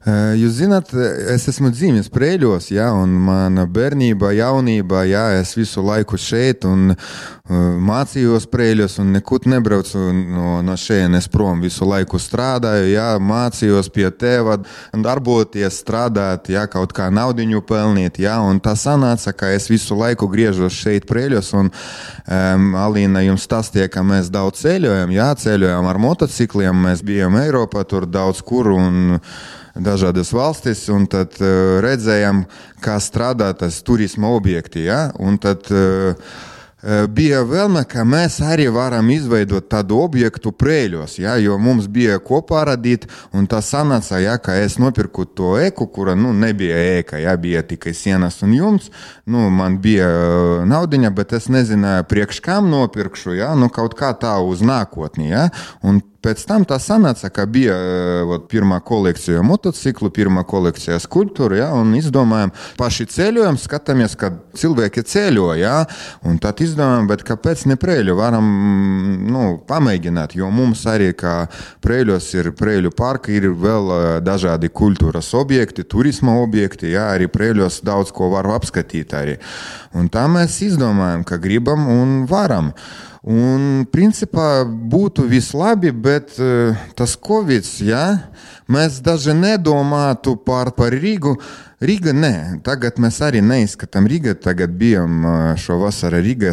Jūs 0.08 0.54
zināt, 0.62 0.94
es 0.96 1.44
esmu 1.52 1.74
dzimis 1.76 2.08
Prēļos, 2.14 2.70
ja, 2.72 2.86
un 2.96 3.18
mana 3.20 3.66
bērnība, 3.68 4.30
jaunība, 4.32 5.02
ja, 5.04 5.26
es 5.36 5.52
visu 5.58 5.84
laiku 5.84 6.16
šeit 6.16 6.64
un 6.64 6.94
mācījos 7.84 8.46
Prēļos, 8.48 8.96
un 9.04 9.12
nekur 9.18 9.44
nebraucu 9.52 10.00
no, 10.16 10.54
no 10.64 10.78
šejienes 10.80 11.28
prom. 11.34 11.60
Visu 11.60 11.84
laiku 11.90 12.16
strādāju, 12.16 12.88
ja, 12.94 13.10
mācījos 13.20 13.92
pie 13.92 14.08
tēva, 14.08 14.62
darboties, 14.96 15.82
strādāt, 15.84 16.48
ja, 16.56 16.64
kaut 16.72 16.96
kā 16.96 17.10
naudiņu 17.12 17.60
pelnīt. 17.68 18.24
Ja, 18.24 18.40
un 18.40 18.64
tā 18.64 18.78
sanāca, 18.80 19.36
ka 19.36 19.52
es 19.52 19.68
visu 19.68 20.00
laiku 20.00 20.32
griežos 20.32 20.80
šeit 20.80 21.12
Prēļos, 21.12 21.52
un 21.60 21.74
um, 21.76 22.74
Alīna 22.88 23.28
jums 23.28 23.52
stāstīja, 23.52 23.92
ka 23.92 24.08
mēs 24.08 24.32
daudz 24.32 24.64
ceļojam, 24.64 25.12
ja, 25.12 25.34
ceļojam 25.36 25.92
ar 25.92 26.04
motocikliem, 26.08 26.86
mēs 26.88 27.04
bijām 27.04 27.36
Eiropā, 27.44 27.84
tur 27.84 28.08
daudz 28.08 28.40
kur. 28.48 28.72
Un, 28.80 29.18
dažādas 29.76 30.34
valstis, 30.34 30.86
un 30.94 31.08
tad 31.12 31.38
uh, 31.42 31.80
redzējām, 31.84 32.46
kā 32.84 33.00
strādā 33.04 33.52
tas 33.58 33.82
turisma 33.86 34.32
objekti. 34.36 34.86
Ja? 34.88 35.10
Un 35.20 35.38
tad 35.42 35.68
uh, 35.74 36.16
bija 37.12 37.42
vēlme, 37.44 37.84
ka 37.90 38.06
mēs 38.08 38.40
arī 38.46 38.70
varam 38.72 39.10
izveidot 39.12 39.68
tādu 39.72 40.00
objektu 40.00 40.52
prēļos, 40.56 41.18
ja? 41.20 41.36
jo 41.36 41.58
mums 41.60 41.90
bija 41.92 42.20
ko 42.24 42.40
parādīt, 42.42 43.08
un 43.36 43.48
tas 43.52 43.68
sanāca, 43.74 44.20
ja, 44.24 44.38
ka 44.40 44.56
es 44.56 44.78
nopirku 44.80 45.26
to 45.26 45.58
eku, 45.60 45.90
kura 45.92 46.16
nu, 46.16 46.32
nebija 46.34 46.78
ēka, 47.00 47.20
ja 47.20 47.36
bija 47.38 47.66
tikai 47.68 47.94
sienas 47.94 48.40
un 48.44 48.56
jumts. 48.56 48.92
Nu, 49.26 49.50
man 49.52 49.80
bija 49.84 50.08
naudiņa, 50.70 51.12
bet 51.16 51.36
es 51.36 51.50
nezināju, 51.52 52.08
priekš 52.10 52.40
kam 52.46 52.72
nopirkšu, 52.72 53.36
ja? 53.42 53.52
nu, 53.60 53.70
kaut 53.70 53.98
kā 54.00 54.14
tā 54.16 54.38
uz 54.40 54.64
nākotni. 54.64 55.30
Ja? 55.34 55.50
Un 55.84 56.00
Pēc 56.20 56.42
tam 56.44 56.66
tā 56.68 56.76
sanāca, 56.84 57.30
ka 57.32 57.46
bija 57.48 57.76
ot, 58.28 58.50
pirmā 58.52 58.82
kolekcija 58.84 59.40
motociklu, 59.46 60.10
pirmā 60.12 60.44
kolekcija 60.48 60.98
skulptūra, 61.00 61.62
ja, 61.62 61.70
un 61.78 61.94
izdomājām, 61.96 62.52
paši 62.80 63.08
ceļojam, 63.14 63.56
skatāmies, 63.62 64.18
ka 64.20 64.34
cilvēki 64.60 65.06
ceļo, 65.08 65.54
ja, 65.56 65.78
un 66.28 66.36
tad 66.44 66.60
izdomājām, 66.66 67.08
bet 67.08 67.24
kāpēc 67.28 67.64
ne 67.72 67.80
prēļu 67.80 68.18
varam 68.20 68.52
nu, 69.32 69.46
pamēģināt, 69.70 70.36
jo 70.36 70.52
mums 70.52 70.84
arī 70.92 71.14
kā 71.16 71.36
prēļos 71.86 72.32
ir 72.36 72.52
prēļu 72.60 72.92
parki, 73.00 73.40
ir 73.40 73.54
vēl 73.56 73.94
eh, 73.96 74.08
dažādi 74.26 74.68
kultūras 74.76 75.32
objekti, 75.40 75.88
turisma 75.88 76.36
objekti, 76.44 76.92
ja, 76.98 77.14
arī 77.14 77.32
prēļos 77.32 77.80
daudz 77.88 78.12
ko 78.12 78.34
var 78.36 78.50
apskatīt 78.60 79.16
arī. 79.16 79.40
Un 79.96 80.12
tā 80.12 80.28
mēs 80.28 80.60
izdomājām, 80.68 81.24
ka 81.24 81.40
gribam 81.40 81.88
un 81.96 82.26
varam. 82.28 82.74
Un, 83.28 83.84
principā, 83.92 84.64
būtu 84.64 85.26
vislabi, 85.28 85.92
bet 85.92 86.38
uh, 86.40 86.78
tas 86.96 87.18
Covid, 87.20 87.68
ja, 87.84 88.06
mēs 88.72 89.02
daži 89.04 89.34
nedomātu 89.38 90.38
par, 90.46 90.72
par 90.78 90.94
Rīgu. 90.96 91.36
Rīga 91.80 92.12
nē, 92.12 92.60
tagad 92.60 92.98
mēs 93.00 93.22
arī 93.24 93.40
neizskatām 93.40 94.08
Rīgā. 94.12 94.34
Tagad 94.44 94.74
bijām 94.76 95.24
šo 95.60 95.78
vasaru 95.80 96.20
Rīgā, 96.26 96.52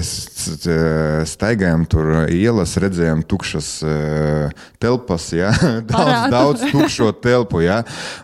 staigājām 1.27 1.83
tur 1.91 2.13
ielas, 2.31 2.77
redzējām 2.79 3.25
tukšas 3.27 3.71
telpas, 4.83 5.27
ja? 5.35 5.51
daudz, 5.91 5.91
Parādu. 5.91 6.31
daudz 6.37 6.65
tukšo 6.71 7.11
telpu. 7.25 7.65
Ja? 7.67 7.81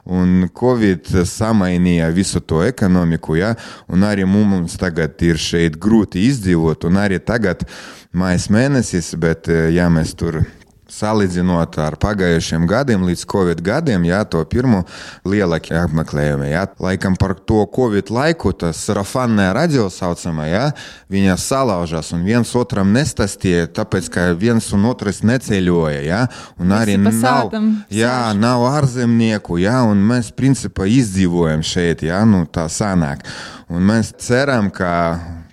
Un 0.07 0.47
Covid 0.55 1.11
samainīja 1.27 2.13
visu 2.15 2.39
to 2.39 2.63
ekonomiku, 2.63 3.41
ja? 3.41 3.57
un 3.91 4.07
arī 4.07 4.29
mums 4.29 4.79
tagad 4.79 5.19
ir 5.27 5.43
šeit 5.43 5.81
grūti 5.83 6.23
izdzīvot, 6.31 6.87
un 6.87 7.03
arī 7.03 7.19
tagad 7.19 7.67
mājas 8.15 8.47
mēnesis, 8.53 9.17
bet 9.19 9.51
ja 9.51 9.91
mēs 9.91 10.15
tur 10.15 10.45
salīdzinot 10.93 11.79
ar 11.83 11.97
pagājušiem 12.01 12.67
gadiem, 12.69 13.07
līdz 13.09 13.25
Covid 13.29 13.63
gadiem, 13.65 14.05
jā, 14.09 14.21
to 14.29 14.43
pirmo 14.49 14.83
lielākie 15.29 15.75
apmeklējumi. 15.79 16.51
Jā. 16.53 16.67
Laikam 16.83 17.17
par 17.21 17.35
to 17.49 17.65
Covid 17.73 18.13
laiku 18.13 18.53
tas 18.57 18.81
rafanē 18.93 19.49
radio 19.57 19.89
saucamā, 19.93 20.49
jā, 20.51 20.65
viņa 21.13 21.37
salaužas 21.41 22.13
un 22.17 22.27
viens 22.29 22.55
otram 22.59 22.93
nestastīja, 22.95 23.71
tāpēc, 23.81 24.11
ka 24.13 24.29
viens 24.39 24.69
un 24.77 24.87
otrs 24.91 25.23
neceļoja, 25.27 26.03
jā, 26.07 26.23
un 26.61 26.77
arī 26.77 26.99
nav, 27.01 27.53
jā, 27.93 28.17
nav 28.39 28.67
ārzemnieku, 28.73 29.61
jā, 29.63 29.81
un 29.89 30.03
mēs 30.13 30.33
principā 30.37 30.89
izdzīvojam 30.91 31.65
šeit, 31.67 32.05
jā, 32.09 32.23
nu 32.29 32.45
tā 32.53 32.69
sanāk. 32.73 33.25
Un 33.73 33.87
mēs 33.89 34.13
ceram, 34.21 34.69
ka 34.75 34.93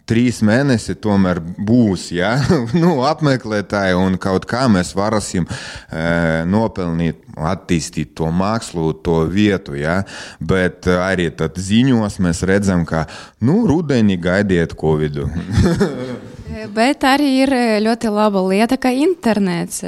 trīs 0.09 0.41
mēneši 0.45 0.97
tomēr 1.03 1.41
būs 1.41 2.09
ja? 2.15 2.33
nu, 2.81 2.99
apmeklētāji, 3.07 3.97
un 3.99 4.17
kaut 4.21 4.47
kā 4.49 4.65
mēs 4.71 4.93
varēsim 4.97 5.45
e, 5.45 6.03
nopelnīt, 6.49 7.21
attīstīt 7.39 8.15
to 8.19 8.31
mākslu, 8.35 8.91
to 9.05 9.21
vietu. 9.31 9.77
Ja? 9.79 10.01
Bet 10.39 10.89
arī 10.89 11.29
ziņos 11.69 12.19
mēs 12.23 12.43
redzam, 12.49 12.85
ka 12.89 13.05
nu, 13.45 13.61
rudenī 13.69 14.19
gaidiet 14.19 14.75
Covid. 14.79 15.21
Bet 16.67 17.03
arī 17.07 17.27
ir 17.43 17.51
ļoti 17.85 18.09
laba 18.11 18.41
lieta, 18.43 18.75
ka 18.81 18.91
internets. 18.91 19.79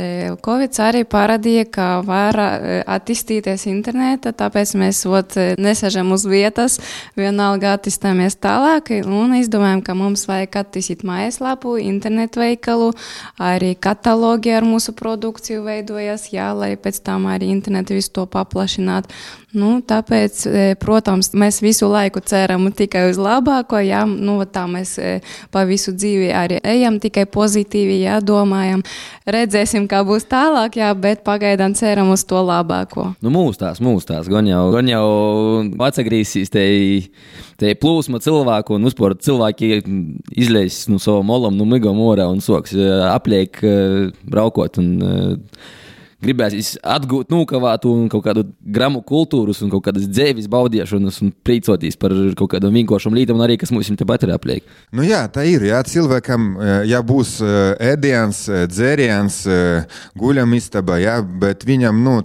Covid 0.45 0.77
arī 0.83 1.01
parādīja, 1.09 1.65
ka 1.67 1.87
var 2.05 2.37
attīstīties 2.87 3.65
interneta, 3.71 4.31
tāpēc 4.37 4.73
mēs 4.79 5.01
ot, 5.09 5.35
nesažam 5.61 6.13
uz 6.15 6.23
vietas, 6.29 6.79
vienalga 7.19 7.75
attīstāmies 7.75 8.37
tālāk 8.41 8.93
un 9.03 9.35
izdomājam, 9.39 9.83
ka 9.83 9.95
mums 9.97 10.27
vajag 10.29 10.61
attīstīt 10.63 11.05
mājaslapu, 11.07 11.75
internetu 11.81 12.43
veikalu, 12.43 12.91
arī 13.41 13.73
katalogi 13.75 14.53
ar 14.55 14.67
mūsu 14.67 14.95
produkciju 14.97 15.65
veidojas, 15.67 16.29
jā, 16.31 16.51
lai 16.55 16.75
pēc 16.79 17.01
tam 17.03 17.27
arī 17.31 17.51
internetu 17.51 17.97
visu 17.97 18.13
to 18.15 18.27
paplašinātu. 18.31 19.11
Nu, 19.51 19.81
tāpēc, 19.83 20.45
protams, 20.79 21.33
mēs 21.35 21.57
visu 21.59 21.89
laiku 21.91 22.21
ceram 22.23 22.69
tikai 22.71 23.09
uz 23.09 23.17
labāko, 23.19 23.81
jā, 23.83 24.05
nu, 24.07 24.37
tā 24.47 24.63
mēs 24.71 24.93
pa 25.51 25.65
visu 25.67 25.91
dzīvi 25.91 26.29
arī 26.31 26.61
ejam 26.63 27.01
tikai 27.03 27.25
pozitīvi, 27.27 27.97
jā, 28.05 28.21
domājam, 28.23 28.79
redzēsim, 29.27 29.89
kā 29.91 30.05
būs 30.07 30.23
tālāk, 30.31 30.77
jā, 30.79 30.93
bet 30.95 31.25
pagaidām 31.27 31.75
ceram 31.75 32.13
uz 32.15 32.23
to 32.27 32.39
labāko. 32.39 33.09
Nu, 33.19 33.33
mūs 33.33 33.59
tās, 33.59 33.83
mūs 33.83 34.07
tās, 34.07 34.31
gan 34.31 34.47
jau, 34.47 34.63
gan 34.71 34.87
jau 34.87 35.03
atsagrīsīs 35.83 36.53
te, 36.53 36.63
te 37.59 37.75
plūsma 37.75 38.23
cilvēku 38.23 38.79
un 38.79 38.87
uzpār 38.87 39.17
cilvēki 39.19 39.73
izlēs 40.31 40.85
no 40.87 40.95
nu, 40.95 41.03
savu 41.03 41.27
molam, 41.27 41.59
no 41.59 41.65
nu, 41.65 41.75
migam 41.75 41.99
orā 42.07 42.29
un 42.31 42.39
soks 42.39 42.77
apliek 43.11 43.59
braukot 44.23 44.79
un 44.79 44.95
gribēs 46.21 46.75
atgūt 46.83 47.31
nokavātu 47.33 47.91
un 47.95 48.07
kaut 48.11 48.25
kādu 48.25 48.45
gramu 48.61 49.01
kultūras 49.07 49.61
un 49.65 49.71
kaut 49.73 49.85
kādas 49.87 50.07
dzīves 50.09 50.49
baudīšanas 50.51 51.21
un 51.25 51.33
priecoties 51.45 51.97
par 52.01 52.15
kaut 52.37 52.53
kādām 52.55 52.75
vienkāršām 52.79 53.15
lietām, 53.17 53.41
arī 53.43 53.57
kas 53.61 53.73
mums 53.73 53.91
te 53.91 54.07
pat 54.07 54.25
ir 54.25 54.33
apliek. 54.35 54.65
Nu 54.95 55.05
jā, 55.07 55.23
tā 55.33 55.45
ir. 55.49 55.65
Jā, 55.71 55.81
cilvēkam, 55.87 56.51
ja 56.89 57.01
būs 57.05 57.37
ēdiens, 57.41 58.45
dzēriens, 58.71 59.43
guļam 60.17 60.57
istabā, 60.57 61.01
jā, 61.01 61.19
bet 61.21 61.65
viņam, 61.67 62.03
nu, 62.05 62.17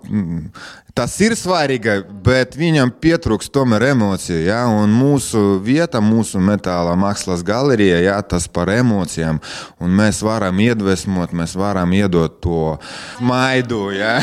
tas 0.96 1.12
ir 1.20 1.34
svarīgi, 1.36 1.98
bet 2.24 2.56
viņam 2.56 2.90
pietrūks 3.02 3.50
tomēr 3.52 3.90
emociju. 3.90 4.38
Ja? 4.46 4.62
Un 4.72 4.92
mūsu 4.96 5.58
vieta, 5.64 6.00
mūsu 6.04 6.40
metāla 6.42 6.94
mākslas 6.98 7.42
galerijā, 7.46 7.98
ja, 8.06 8.16
tas 8.24 8.46
par 8.48 8.70
emocijām. 8.72 9.40
Un 9.82 9.92
mēs 9.98 10.22
varam 10.24 10.60
iedvesmot, 10.64 11.34
mēs 11.36 11.56
varam 11.58 11.92
iedot 11.96 12.38
to 12.44 12.76
maidu. 13.20 13.90
Ja? 13.96 14.16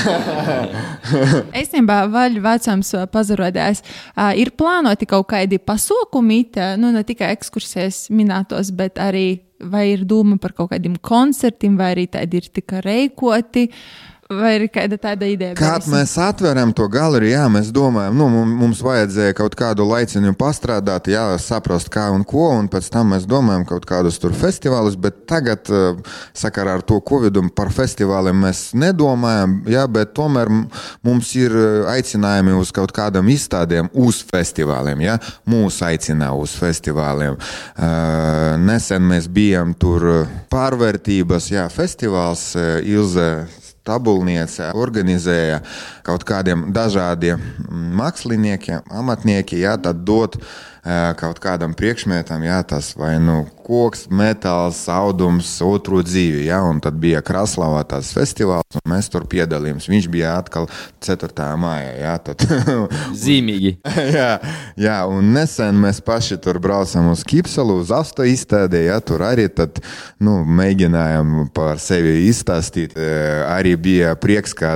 Īstenībā, 1.61 2.03
vaļu 2.13 2.41
vecums 2.43 2.93
pazarodējis. 3.13 3.83
Ir 4.41 4.53
plānoti 4.57 5.09
kaut 5.09 5.29
kādi 5.33 5.61
pasākumi, 5.61 6.41
nu 6.81 6.93
ne 6.95 7.03
tikai 7.05 7.35
ekskursijas 7.37 8.07
minētos, 8.13 8.73
bet 8.75 8.97
arī 9.01 9.43
vai 9.63 9.85
ir 9.93 10.01
doma 10.09 10.35
par 10.41 10.51
kaut 10.57 10.73
kādiem 10.73 10.97
koncertiem, 10.99 11.77
vai 11.79 11.93
arī 11.93 12.09
tādi 12.11 12.41
ir 12.41 12.49
tikai 12.51 12.81
reikoti. 12.83 13.69
Uh, 13.69 14.09
Vai 14.39 14.53
ir 14.57 14.65
kāda 14.73 14.97
tāda 15.01 15.27
ideja? 15.29 15.55
Kad 15.57 15.85
mēs 15.91 16.15
atveram 16.21 16.71
to 16.75 16.87
galeriju, 16.91 17.33
jā, 17.33 17.43
mēs 17.51 17.69
domājam, 17.75 18.17
nu, 18.17 18.27
mums 18.47 18.81
vajadzēja 18.85 19.35
kaut 19.37 19.55
kādu 19.59 19.85
laiciņu 19.89 20.33
pastrādāt, 20.39 21.09
jā, 21.11 21.25
saprast, 21.41 21.91
kā 21.93 22.07
un 22.13 22.25
ko, 22.27 22.49
un 22.57 22.69
pēc 22.71 22.89
tam 22.93 23.13
mēs 23.13 23.27
domājam 23.29 23.65
kaut 23.69 23.87
kādus 23.89 24.19
tur 24.21 24.35
festivālus, 24.37 24.97
bet 24.99 25.23
tagad, 25.29 25.69
eh, 25.69 25.99
sakarā 26.37 26.77
ar 26.79 26.85
to 26.85 26.99
covidu, 27.01 27.43
par 27.55 27.71
festivāliem 27.73 28.43
mēs 28.45 28.63
nedomājam, 28.77 29.59
jā, 29.69 29.85
bet 29.91 30.13
tomēr 30.17 30.51
mums 31.03 31.33
ir 31.39 31.57
eh, 31.57 31.91
aicinājumi 31.95 32.57
uz 32.59 32.73
kaut 32.75 32.93
kādam 32.95 33.29
izstādēm, 33.33 33.91
uz 33.93 34.23
festivāliem, 34.29 35.05
jā, 35.07 35.17
mūs 35.49 35.81
aicina 35.85 36.33
uz 36.37 36.55
festivāliem. 36.59 37.37
Uh, 37.73 38.53
nesen 38.61 39.03
mēs 39.07 39.27
bijām 39.31 39.73
tur 39.79 40.05
pārvērtības, 40.53 41.49
jā, 41.53 41.65
festivāls 41.73 42.53
Ilze 42.83 43.27
tabulniece 43.87 44.71
organizēja 44.79 45.61
kaut 46.07 46.25
kādiem 46.27 46.69
dažādiem 46.75 47.41
māksliniekiem, 47.99 48.85
amatniekiem, 48.91 49.63
jā, 49.65 49.75
tad 49.81 50.03
dot 50.07 50.39
kaut 51.19 51.39
kādam 51.39 51.71
priekšmetam, 51.77 52.43
jā, 52.43 52.59
tas 52.67 52.91
vai 52.99 53.15
nu 53.23 53.43
koks, 53.63 54.07
metāls, 54.11 54.83
audums, 54.91 55.55
otru 55.63 56.01
dzīvi. 56.03 56.43
Ja? 56.49 56.61
Un 56.67 56.81
tad 56.83 56.97
bija 57.01 57.23
Krasnodarbā 57.23 57.83
tas 57.87 58.11
festivāls, 58.15 58.77
un 58.79 58.91
mēs 58.91 59.09
tur 59.11 59.25
piedalījāmies. 59.29 59.87
Viņš 59.91 60.09
bija 60.11 60.35
atkal 60.41 60.67
4. 61.03 61.47
maijā. 61.59 61.93
Ja? 62.01 62.15
Tad... 62.23 62.43
Zīmīgi. 63.23 63.77
jā, 64.17 64.29
jā, 64.79 64.97
un 65.09 65.31
nesen 65.35 65.79
mēs 65.83 66.01
paši 66.03 66.39
tur 66.43 66.59
braucam 66.63 67.11
uz 67.13 67.23
Kipsalu, 67.27 67.79
uz 67.83 67.93
Astu 67.95 68.27
izstādē. 68.27 68.85
Ja? 68.89 68.99
Tur 69.03 69.23
arī 69.25 69.47
tad, 69.53 69.79
nu, 70.23 70.41
mēģinājām 70.43 71.49
par 71.55 71.79
sevi 71.83 72.27
izstāstīt. 72.27 72.97
Arī 73.47 73.75
bija 73.79 74.13
prieks, 74.19 74.55
ka 74.57 74.75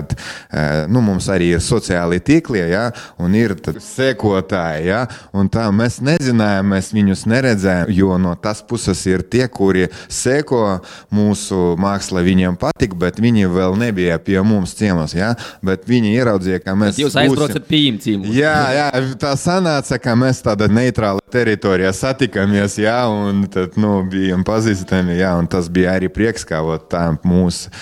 nu, 0.88 1.04
mums 1.04 1.28
arī 1.34 1.52
ir 1.58 1.64
sociāli 1.64 2.22
tīkli, 2.24 2.64
ja? 2.72 2.88
un 3.20 3.36
ir 3.38 3.58
sekotāji. 3.84 4.88
Ja? 4.88 5.04
Un 5.36 5.52
tā 5.52 5.68
mēs 5.76 5.97
mēs 5.98 6.20
nezinājām, 6.20 6.68
mēs 6.74 6.92
viņus 6.94 7.26
neredzējām, 7.30 7.92
jo 7.94 8.18
no 8.18 8.36
tas 8.36 8.62
puses 8.62 9.00
ir 9.08 9.24
tie, 9.24 9.48
kuri 9.48 9.88
seko 10.10 10.82
mūsu 11.14 11.76
mākslā, 11.80 12.24
viņiem 12.26 12.58
patīk, 12.60 12.96
bet 12.96 13.20
viņi 13.20 13.48
vēl 13.48 13.78
nebija 13.78 14.18
pie 14.20 14.40
mums 14.46 14.76
ciemos. 14.78 15.14
Ja? 15.16 15.36
Bet 15.64 15.88
viņi 15.88 16.14
ieraudzīja, 16.18 16.62
ka 16.64 16.76
mēs. 16.76 16.96
Bet 16.96 17.06
jūs 17.06 17.18
aizbraucat 17.18 17.68
pie 17.68 17.82
viņiem 17.82 18.00
ciemos. 18.04 18.36
Jā, 18.36 18.56
jā, 18.76 18.88
tā 19.20 19.34
sanāca, 19.40 20.00
ka 20.02 20.16
mēs 20.16 20.42
tādā 20.46 20.70
neitrālā 20.70 21.22
teritorijā 21.32 21.92
satikāmies, 21.94 22.78
jā, 22.82 22.98
un 23.10 23.46
tad, 23.52 23.78
nu, 23.80 24.00
bijām 24.08 24.46
pazīstami, 24.48 25.18
jā, 25.20 25.34
un 25.40 25.50
tas 25.52 25.70
bija 25.70 25.98
arī 25.98 26.12
prieks, 26.14 26.46
kā 26.48 26.62
tā 26.90 27.10
mūsu. 27.28 27.74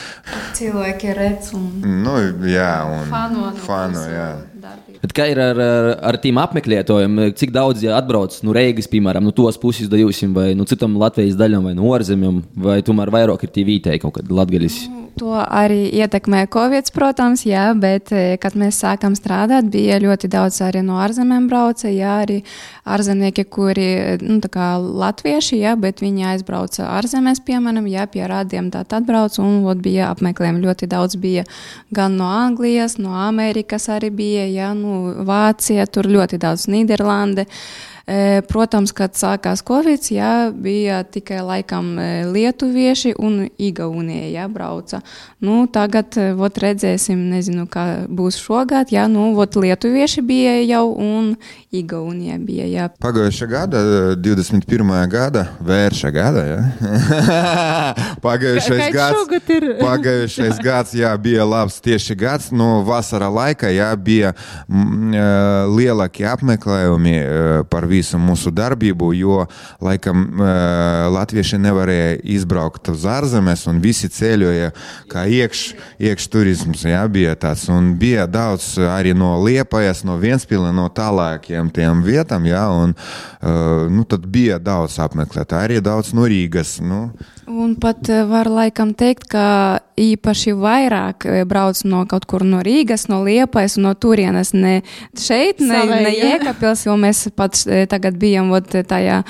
Cilvēki 0.58 1.15
redz 1.15 1.54
un. 1.58 1.69
Nu, 2.06 2.17
jā, 2.49 2.73
un 2.89 3.10
fano. 3.12 3.49
No 3.56 3.65
fano 3.65 4.55
jā. 4.65 4.99
Bet 5.04 5.15
kā 5.15 5.30
ir 5.32 5.41
ar, 5.41 5.62
ar, 5.62 5.89
ar 6.12 6.19
tiem 6.23 6.41
apmeklētājiem? 6.41 7.21
Cik 7.39 7.54
daudz 7.56 7.86
ja 7.86 7.95
atbrauc 7.99 8.36
no 8.45 8.56
Reigas, 8.56 8.89
piemēram, 8.91 9.25
no 9.25 9.34
tos 9.36 9.60
puses 9.62 9.91
daļūsim, 9.91 10.36
vai 10.36 10.51
no 10.58 10.67
citām 10.69 10.97
Latvijas 11.01 11.38
daļām, 11.39 11.69
vai 11.69 11.78
no 11.78 11.89
ārzemēm, 11.95 12.43
vai 12.67 12.82
tomēr 12.86 13.13
vairāk 13.15 13.47
ir 13.47 13.56
tie 13.56 13.67
vietēji 13.67 14.06
kaut 14.06 14.19
kādi 14.19 14.39
latgaļas? 14.41 14.80
To 15.15 15.32
arī 15.32 15.86
ietekmē 15.95 16.41
Covid, 16.51 16.89
protams, 16.91 17.45
jā, 17.47 17.69
bet, 17.80 18.12
e, 18.12 18.36
kad 18.41 18.58
mēs 18.60 18.82
sākām 18.84 19.13
strādāt, 19.15 19.69
bija 19.71 19.95
ļoti 20.04 20.28
daudz 20.28 20.58
arī 20.65 20.82
no 20.84 20.97
ārzemēm 20.99 21.45
brauca, 21.47 21.88
jā, 21.88 22.17
arī 22.25 22.41
ārzemnieki, 22.84 23.45
kuri, 23.47 23.88
nu, 24.19 24.41
tā 24.43 24.49
kā 24.51 24.67
latvieši, 24.84 25.62
jā, 25.62 25.78
bet 25.80 26.04
viņi 26.04 26.28
aizbrauca 26.34 26.89
ārzemēs, 26.97 27.39
piemēram, 27.47 27.88
jā, 27.88 28.04
pie 28.12 28.25
rādiem 28.28 28.67
tā 28.73 28.84
tad 28.84 29.08
brauc, 29.08 29.39
un, 29.39 29.62
vot, 29.63 29.80
bija 29.80 30.10
apmeklējumi 30.12 30.65
ļoti 30.65 30.91
daudz 30.91 31.15
bija 31.15 31.45
gan 31.95 32.19
no 32.19 32.28
Anglijas, 32.28 32.97
no 32.99 33.15
Amerikas 33.15 33.88
arī 33.95 34.12
bija, 34.12 34.49
jā, 34.56 34.72
nu, 34.78 35.24
Vācija, 35.28 35.86
tur 35.91 36.10
ļoti 36.12 36.39
daudz 36.41 36.70
Nīderlande. 36.72 37.46
Uh, 37.46 37.95
Protams, 38.46 38.91
kad 38.94 39.15
sākās 39.18 39.63
Covid, 39.65 40.04
jā, 40.13 40.52
bija 40.54 41.00
tikai 41.10 41.39
laikam 41.41 41.96
lietuvieši 42.30 43.15
un 43.18 43.48
igaunija 43.58 44.28
jā, 44.30 44.44
brauca. 44.46 45.00
Nu, 45.41 45.63
tagad 45.65 46.13
vot, 46.38 46.54
redzēsim, 46.62 47.18
nezinu, 47.32 47.65
kā 47.65 48.06
būs 48.06 48.38
šogad. 48.38 48.94
Jā, 48.94 49.08
nu, 49.10 49.32
vot, 49.34 49.58
lietuvieši 49.58 50.22
bija 50.22 50.54
jau 50.68 50.84
un 50.94 51.32
igaunija 51.74 52.38
bija. 52.46 52.68
Jā. 52.70 52.86
Pagājušā 53.02 53.48
gada, 53.50 53.82
21. 54.22 54.94
gada, 55.10 55.48
vērša 55.65 56.13
gada. 56.13 56.46
Pagājušais 58.26 58.94
gads, 58.94 59.50
pagājušais 59.88 60.62
gads 60.62 60.94
jā, 60.94 61.10
bija 61.18 61.50
labs 61.50 61.82
tieši 61.82 62.20
gads. 62.22 62.54
No 62.54 62.84
vasara 62.86 63.32
laika 63.34 63.74
jā, 63.74 63.89
bija 63.98 64.36
m, 64.70 65.10
lielākie 65.74 66.30
apmeklējumi 66.30 67.18
par 67.74 67.89
visu 67.89 67.95
visu 67.96 68.20
mūsu 68.22 68.52
darbību, 68.56 69.12
jo 69.18 69.42
laikam 69.84 70.26
latvieši 71.16 71.60
nevarēja 71.64 72.20
izbraukt 72.36 72.92
uz 72.94 73.06
ārzemes 73.10 73.66
un 73.72 73.82
visi 73.84 74.10
ceļoja 74.12 74.72
kā 75.12 75.26
iekš, 75.32 75.64
iekš 76.02 76.28
turisms, 76.32 76.86
jā, 76.88 77.04
bija 77.12 77.36
tāds. 77.40 77.68
Un 77.72 77.94
bija 78.00 78.28
daudz 78.30 78.76
arī 78.92 79.16
no 79.18 79.36
Liepajas, 79.44 80.04
no 80.08 80.20
Vienspila, 80.22 80.74
no 80.76 80.88
tālākiem 80.94 81.72
tiem 81.74 82.04
vietām, 82.06 82.48
jā, 82.50 82.66
un 82.72 82.96
nu, 83.96 84.06
tad 84.10 84.28
bija 84.32 84.60
daudz 84.62 85.00
apmeklēt, 85.04 85.56
arī 85.56 85.82
daudz 85.84 86.14
no 86.16 86.28
Rīgas. 86.30 86.78
Nu. 86.86 87.08
Un 87.46 87.76
pat 87.78 88.08
var 88.26 88.48
laikam 88.50 88.96
teikt, 88.98 89.28
ka 89.30 89.78
īpaši 90.02 90.52
vairāk 90.60 91.24
brauc 91.48 91.78
no 91.88 92.02
kaut 92.10 92.26
kur 92.28 92.44
no 92.44 92.60
Rīgas, 92.66 93.06
no 93.08 93.22
Liepais 93.24 93.78
un 93.78 93.86
no 93.86 93.92
turienes. 93.94 94.50
Ne 94.58 94.80
šeit, 95.14 95.62
ne, 95.62 95.78
Savai, 95.78 96.00
ne 96.04 96.14
Jēkabils, 96.16 96.84
jo 96.88 96.96
mēs 97.00 97.22
pat 97.38 97.60
tagad 97.92 98.18
bijām 98.20 98.50
ot, 98.56 98.74
tajā 98.90 99.22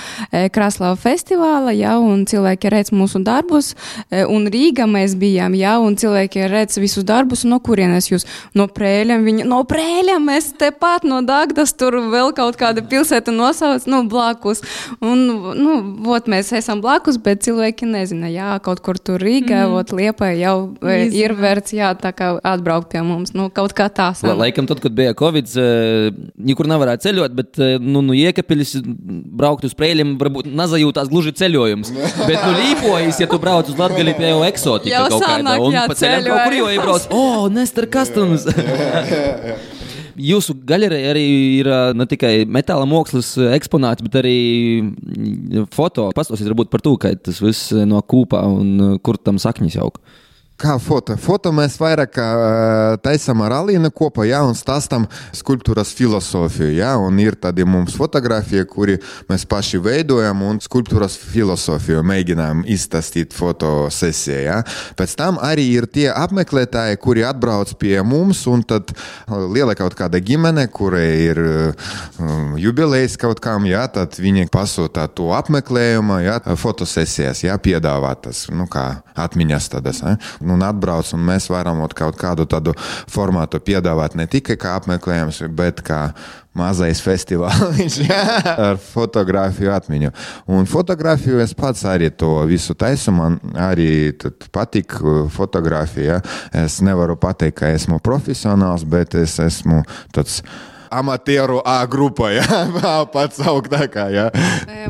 Kraslava 0.56 0.96
festivāla, 1.00 1.74
jā, 1.76 1.98
un 2.00 2.24
cilvēki 2.30 2.72
redz 2.72 2.94
mūsu 2.96 3.20
darbus, 3.26 3.74
un 4.10 4.48
Rīga 4.52 4.88
mēs 4.90 5.18
bijām, 5.20 5.58
jā, 5.60 5.76
un 5.84 6.00
cilvēki 6.00 6.48
redz 6.50 6.80
visus 6.82 7.06
darbus, 7.06 7.44
no 7.46 7.60
kurienes 7.60 8.10
jūs, 8.10 8.26
no 8.56 8.70
prēļiem, 8.72 9.28
viņi, 9.28 9.48
no 9.52 9.60
prēļiem 9.68 10.32
mēs 10.32 10.54
tepat 10.62 11.04
no 11.04 11.20
Dagdas, 11.26 11.76
tur 11.78 12.00
vēl 12.16 12.32
kaut 12.38 12.58
kāda 12.62 12.86
pilsēta 12.86 13.36
nosauc, 13.36 13.86
nu, 13.92 14.06
blakus. 14.10 14.64
Un, 15.04 15.28
nu, 15.60 15.78
ot, 16.16 16.32
mēs 16.32 16.54
esam 16.56 16.82
blakus, 16.82 17.20
bet 17.22 17.44
cilvēki 17.46 17.92
nezina, 18.06 18.32
jā, 18.32 18.54
kaut 18.64 18.80
kur 18.86 19.02
tur 19.02 19.20
Rīga, 19.20 19.66
mm. 19.66 19.78
ot, 19.82 19.96
Liepa 19.96 20.32
jau 20.32 20.46
jau 20.46 20.70
Izmē. 20.82 21.20
ir 21.20 21.34
vērts 21.38 21.76
jā, 21.76 21.92
atbraukt 21.96 22.92
pie 22.92 23.02
mums. 23.06 23.34
Nu, 23.36 23.48
kaut 23.54 23.76
kā 23.78 23.88
tā. 23.94 24.12
La, 24.26 24.36
laikam, 24.46 24.68
tad, 24.70 24.82
kad 24.84 24.96
bija 24.96 25.16
Covid, 25.18 25.52
uh, 25.60 26.20
nekur 26.50 26.70
nevarēja 26.72 27.04
ceļot, 27.08 27.36
bet 27.38 27.62
uh, 27.62 27.76
nu, 27.82 28.04
nu 28.06 28.18
iekapiļus 28.18 28.78
braukt 28.86 29.68
uz 29.68 29.76
prēļiem, 29.78 30.16
varbūt 30.22 30.50
nazajūtās 30.52 31.12
gluži 31.12 31.36
ceļojums. 31.42 31.94
bet, 32.30 32.40
nu, 32.40 32.56
līpojas, 32.62 33.22
ja 33.24 33.30
tu 33.32 33.40
brauc 33.42 33.72
uz 33.72 33.80
Latgali, 33.80 34.16
pie 34.18 34.32
jau 34.32 34.44
eksotika 34.48 34.96
jau 34.96 35.06
kaut 35.16 35.26
kāda. 35.28 35.58
Un 35.62 35.80
pa 35.82 35.98
ceļam 35.98 36.28
kaut 36.30 36.44
kur 36.44 36.60
jau 36.62 36.74
iebrauc. 36.74 37.10
O, 37.10 37.24
oh, 37.24 37.48
Nestor 37.52 37.90
Customs! 37.92 38.48
Jūsu 40.16 40.56
galerija 40.68 41.12
arī 41.12 41.26
ir 41.60 41.70
ne 41.98 42.06
tikai 42.08 42.46
metāla 42.48 42.88
mākslas 42.88 43.34
eksponāts, 43.58 44.04
bet 44.06 44.16
arī 44.22 44.38
foto. 45.76 46.08
Pastāstiet 46.16 46.48
varbūt 46.52 46.72
par 46.72 46.84
to, 46.86 46.96
kā 47.02 47.12
tas 47.20 47.42
viss 47.44 47.74
no 47.88 48.00
kūpā 48.00 48.40
un 48.48 49.00
kur 49.04 49.20
tam 49.20 49.42
sakņas 49.42 49.80
aug. 49.84 50.00
Kā 50.56 50.78
foto? 50.80 51.18
Foto 51.20 51.52
mēs 51.52 51.74
vairāk 51.82 52.16
taisām 53.04 53.42
ar 53.44 53.58
Alīnu 53.58 53.90
kopā, 53.92 54.24
ja, 54.24 54.40
un 54.48 54.56
stāstam 54.56 55.04
skulptūras 55.36 55.90
filozofiju. 55.98 56.70
Ja, 56.78 56.94
un 56.96 57.18
ir 57.20 57.36
tādi 57.36 57.66
mums 57.68 57.98
fotografija, 58.00 58.64
kuri 58.64 58.96
mēs 59.28 59.44
paši 59.52 59.82
veidojam, 59.84 60.46
un 60.48 60.62
skulptūras 60.64 61.18
filozofiju 61.20 62.06
mēģinām 62.08 62.62
izstāstīt 62.72 63.36
fotosesijā. 63.36 64.38
Ja. 64.46 64.62
Pēc 64.96 65.18
tam 65.20 65.42
arī 65.44 65.66
ir 65.74 65.90
tie 65.92 66.08
apmeklētāji, 66.14 67.02
kuri 67.04 67.28
atbrauc 67.28 67.76
pie 67.82 67.98
mums, 68.08 68.46
un 68.48 68.64
tad 68.64 68.96
liela 69.28 69.76
kaut 69.76 70.00
kāda 70.00 70.24
ģimene, 70.24 70.70
kurai 70.72 71.10
ir 71.26 71.44
um, 71.44 72.56
jubilejas 72.62 73.20
kaut 73.20 73.44
kam, 73.44 73.68
ja, 73.68 73.84
tad 73.92 74.16
viņi 74.24 74.48
pasūta 74.56 75.10
to 75.12 75.34
apmeklējumu, 75.36 76.22
ja, 76.24 76.40
fotosesijas, 76.64 77.44
ja, 77.44 77.60
piedāvātas, 77.60 78.46
nu 78.56 78.72
kā 78.72 78.88
atmiņas 79.20 79.72
tādas. 79.76 80.04
Ja 80.06 80.16
un 80.54 80.66
atbrauc, 80.66 81.12
un 81.16 81.26
mēs 81.26 81.50
varam 81.52 81.84
kaut 81.96 82.18
kādu 82.20 82.46
tādu 82.50 82.74
formātu 83.12 83.60
piedāvāt 83.64 84.16
ne 84.16 84.28
tikai 84.28 84.58
kā 84.60 84.76
apmeklējums, 84.80 85.44
bet 85.56 85.82
kā 85.86 86.10
mazais 86.56 87.02
festivāls 87.04 87.98
ar 88.68 88.78
fotografiju 88.80 89.74
atmiņu. 89.76 90.12
Un 90.56 90.70
fotografiju 90.70 91.42
es 91.44 91.54
pats 91.58 91.84
arī 91.90 92.10
to 92.16 92.32
visu 92.50 92.76
taisu. 92.78 93.12
Man 93.16 93.40
arī 93.60 94.14
patīk 94.56 94.96
uh, 95.02 95.26
fotografija. 95.32 96.22
Es 96.56 96.80
nevaru 96.86 97.18
pateikt, 97.20 97.60
ka 97.60 97.74
esmu 97.76 98.00
profesionāls, 98.04 98.88
bet 98.88 99.18
es 99.20 99.38
esmu 99.44 99.84
tāds 100.16 100.42
amatieru 100.94 101.62
A 101.66 101.80
grupā, 101.90 102.32
ja? 102.36 102.46
pats 103.14 103.40
augtākā. 103.42 104.06
Ja? 104.14 104.26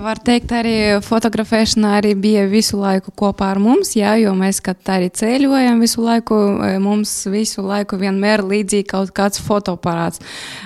Var 0.03 0.21
teikt, 0.25 0.51
arī 0.55 0.75
fotografēšana 1.05 1.95
arī 1.99 2.13
bija 2.19 2.45
visu 2.51 2.79
laiku 2.79 3.13
kopā 3.15 3.51
ar 3.53 3.61
mums, 3.63 3.95
ja? 3.97 4.15
jo 4.19 4.33
mēs, 4.37 4.61
kad 4.65 4.79
arī 4.91 5.09
ceļojam 5.15 5.81
visu 5.83 6.03
laiku, 6.05 6.39
mums 6.83 7.13
visu 7.31 7.65
laiku 7.65 7.99
vienmēr 8.01 8.43
līdzīgi 8.45 8.87
kaut 8.91 9.13
kāds 9.15 9.41
fotoparāts. 9.43 10.21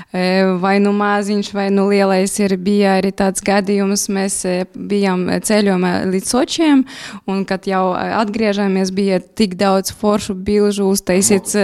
Vai 0.09 0.79
nu 0.81 0.89
maziņš, 0.97 1.51
vai 1.53 1.67
nu 1.73 1.85
lielais 1.91 2.33
ir 2.41 2.55
bija 2.57 2.95
arī 2.97 3.11
tāds 3.13 3.43
gadījums, 3.45 4.07
mēs 4.09 4.41
bijām 4.73 5.27
ceļojumā 5.45 5.93
līdz 6.09 6.31
Sočiem, 6.33 6.81
un 7.29 7.43
kad 7.49 7.67
jau 7.69 7.91
atgriežamies, 7.93 8.89
bija 8.95 9.19
tik 9.21 9.53
daudz 9.59 9.93
foršu 9.93 10.33
bilžu 10.33 10.89
uztaisīts 10.89 11.55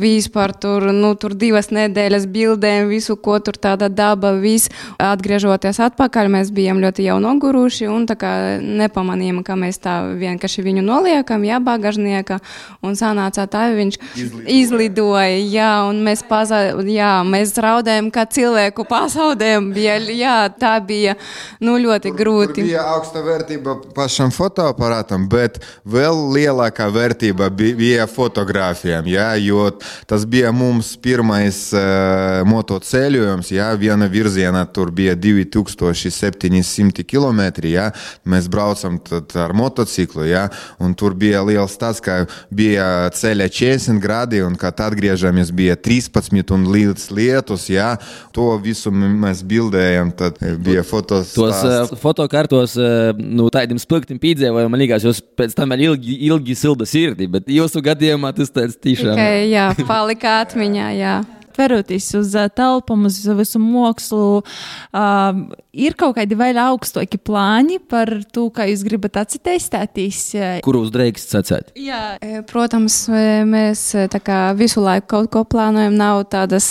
vispār 0.00 0.52
tur, 0.60 0.90
nu, 0.92 1.14
tur 1.20 1.34
divas 1.38 1.70
nedēļas 1.72 2.28
bildē 2.32 2.57
bildēm, 2.58 2.88
visu, 2.90 3.16
ko 3.16 3.38
tur 3.40 3.56
tāda 3.56 3.88
daba, 3.88 4.32
viss. 4.38 4.68
Atgriežoties 4.98 5.78
atpakaļ, 5.80 6.28
mēs 6.32 6.50
bijām 6.54 6.80
ļoti 6.82 7.06
jau 7.06 7.18
noguruši 7.22 7.88
un 7.88 8.06
nepamanījām, 8.08 9.42
ka 9.46 9.56
mēs 9.56 9.78
tā 9.78 10.00
vienkārši 10.18 10.64
viņu 10.66 10.82
noliekam, 10.82 11.44
jā, 11.44 11.58
bagažnieka, 11.60 12.40
un 12.82 12.96
sanācā 12.98 13.46
tā, 13.50 13.68
viņš 13.74 13.98
izlidoja, 14.16 14.58
izlidoja 14.58 15.38
jā, 15.38 15.70
un 15.88 16.02
mēs, 16.04 16.24
paza, 16.26 16.74
jā, 16.86 17.12
mēs 17.24 17.54
raudējam, 17.54 18.10
kā 18.10 18.26
cilvēku 18.26 18.86
pasaudējam, 18.88 19.70
bija, 19.74 19.98
jā, 20.12 20.36
tā 20.58 20.78
bija, 20.84 21.16
nu, 21.60 21.78
ļoti 21.78 22.12
grūti. 22.16 22.58
Tur 22.62 22.68
bija 22.68 22.86
augsta 22.94 23.22
vērtība 23.24 23.76
pašam 23.96 24.32
fotoaparātam, 24.34 25.28
bet 25.30 25.60
vēl 25.86 26.24
lielākā 26.34 26.88
vērtība 26.92 27.50
bija 27.54 28.08
fotogrāfijām, 28.10 29.08
jā, 29.10 29.30
jo 29.42 29.70
tas 30.08 30.26
bija 30.28 30.52
mums 30.54 30.94
pirmais 31.02 31.68
uh, 31.76 32.44
motoceļojums, 32.48 33.50
ja 33.52 33.68
viena 33.78 34.08
virziena 34.10 34.64
tur 34.66 34.90
bija 34.94 35.14
2700 35.18 37.04
km. 37.08 37.42
Ja, 37.68 37.88
mēs 38.28 38.48
braucam 38.50 38.98
ar 39.38 39.54
motociklu, 39.56 40.24
ja, 40.28 40.46
un 40.82 40.94
tur 40.98 41.16
bija 41.18 41.42
liels 41.46 41.76
tas, 41.80 42.00
ka 42.04 42.24
bija 42.50 43.08
ceļa 43.14 43.48
40 43.52 44.02
grādi, 44.02 44.42
un 44.44 44.56
kad 44.58 44.80
atgriežamies, 44.88 45.52
bija 45.54 45.76
13 45.76 46.54
un 46.54 46.68
līdz 46.72 47.08
lietus. 47.14 47.68
Ja, 47.72 47.94
to 48.34 48.50
visu 48.62 48.92
mēs 48.94 49.42
bildējam, 49.46 50.12
tad 50.16 50.40
bija 50.64 50.84
fotos. 50.86 51.34
Tos 51.36 51.62
uh, 51.66 51.96
fotokartos 52.00 52.76
uh, 52.80 53.10
nu, 53.18 53.48
tādiem 53.52 53.80
spilgtiem 53.80 54.20
piedzīvojumiem, 54.22 54.72
man 54.72 54.84
liekas, 54.84 55.06
jūs 55.06 55.22
pēc 55.38 55.56
tam 55.58 55.76
ilgi, 55.78 56.18
ilgi 56.28 56.56
silda 56.58 56.88
sirdi, 56.88 57.28
bet 57.30 57.50
jūsu 57.52 57.82
gadījumā 57.84 58.32
tas 58.36 58.52
tāds 58.54 58.78
tiešām. 58.78 59.14
Tikai, 59.18 59.48
jā, 59.52 59.70
palika 59.88 60.40
atmiņā, 60.44 60.92
jā 60.98 61.16
veroties 61.58 62.10
uz 62.18 62.34
uh, 62.38 62.48
telpām, 62.48 63.06
uz 63.08 63.20
visu 63.38 63.60
mākslu, 63.62 64.42
uh, 64.42 65.42
ir 65.78 65.94
kaut 65.98 66.16
kādi 66.18 66.36
vēl 66.38 66.58
augstāki 66.62 67.20
plāni 67.22 67.78
par 67.78 68.10
to, 68.34 68.48
kā 68.54 68.66
jūs 68.68 68.84
gribat 68.86 69.20
atcerēties? 69.22 70.20
Kur 70.64 70.80
uz 70.80 70.90
drēks 70.94 71.28
sacēt? 71.30 71.72
Jā, 71.78 72.18
protams, 72.50 73.04
mēs 73.48 73.84
kā, 74.24 74.40
visu 74.58 74.82
laiku 74.84 75.08
kaut 75.14 75.30
ko 75.34 75.44
plānojam. 75.48 75.96
Nav 75.98 76.24
tādas 76.32 76.66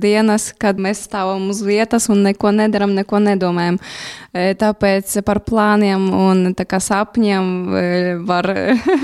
dienas, 0.00 0.50
kad 0.58 0.78
mēs 0.80 1.04
stāvam 1.08 1.48
uz 1.52 1.62
vietas 1.66 2.08
un 2.12 2.24
neko 2.26 2.52
nedaram, 2.54 2.94
neko 2.96 3.20
nedomājam. 3.24 3.78
Tāpēc 4.34 5.12
par 5.26 5.40
plāniem 5.46 6.08
un 6.14 6.54
kā, 6.58 6.80
sapņiem 6.82 8.24
var 8.26 8.48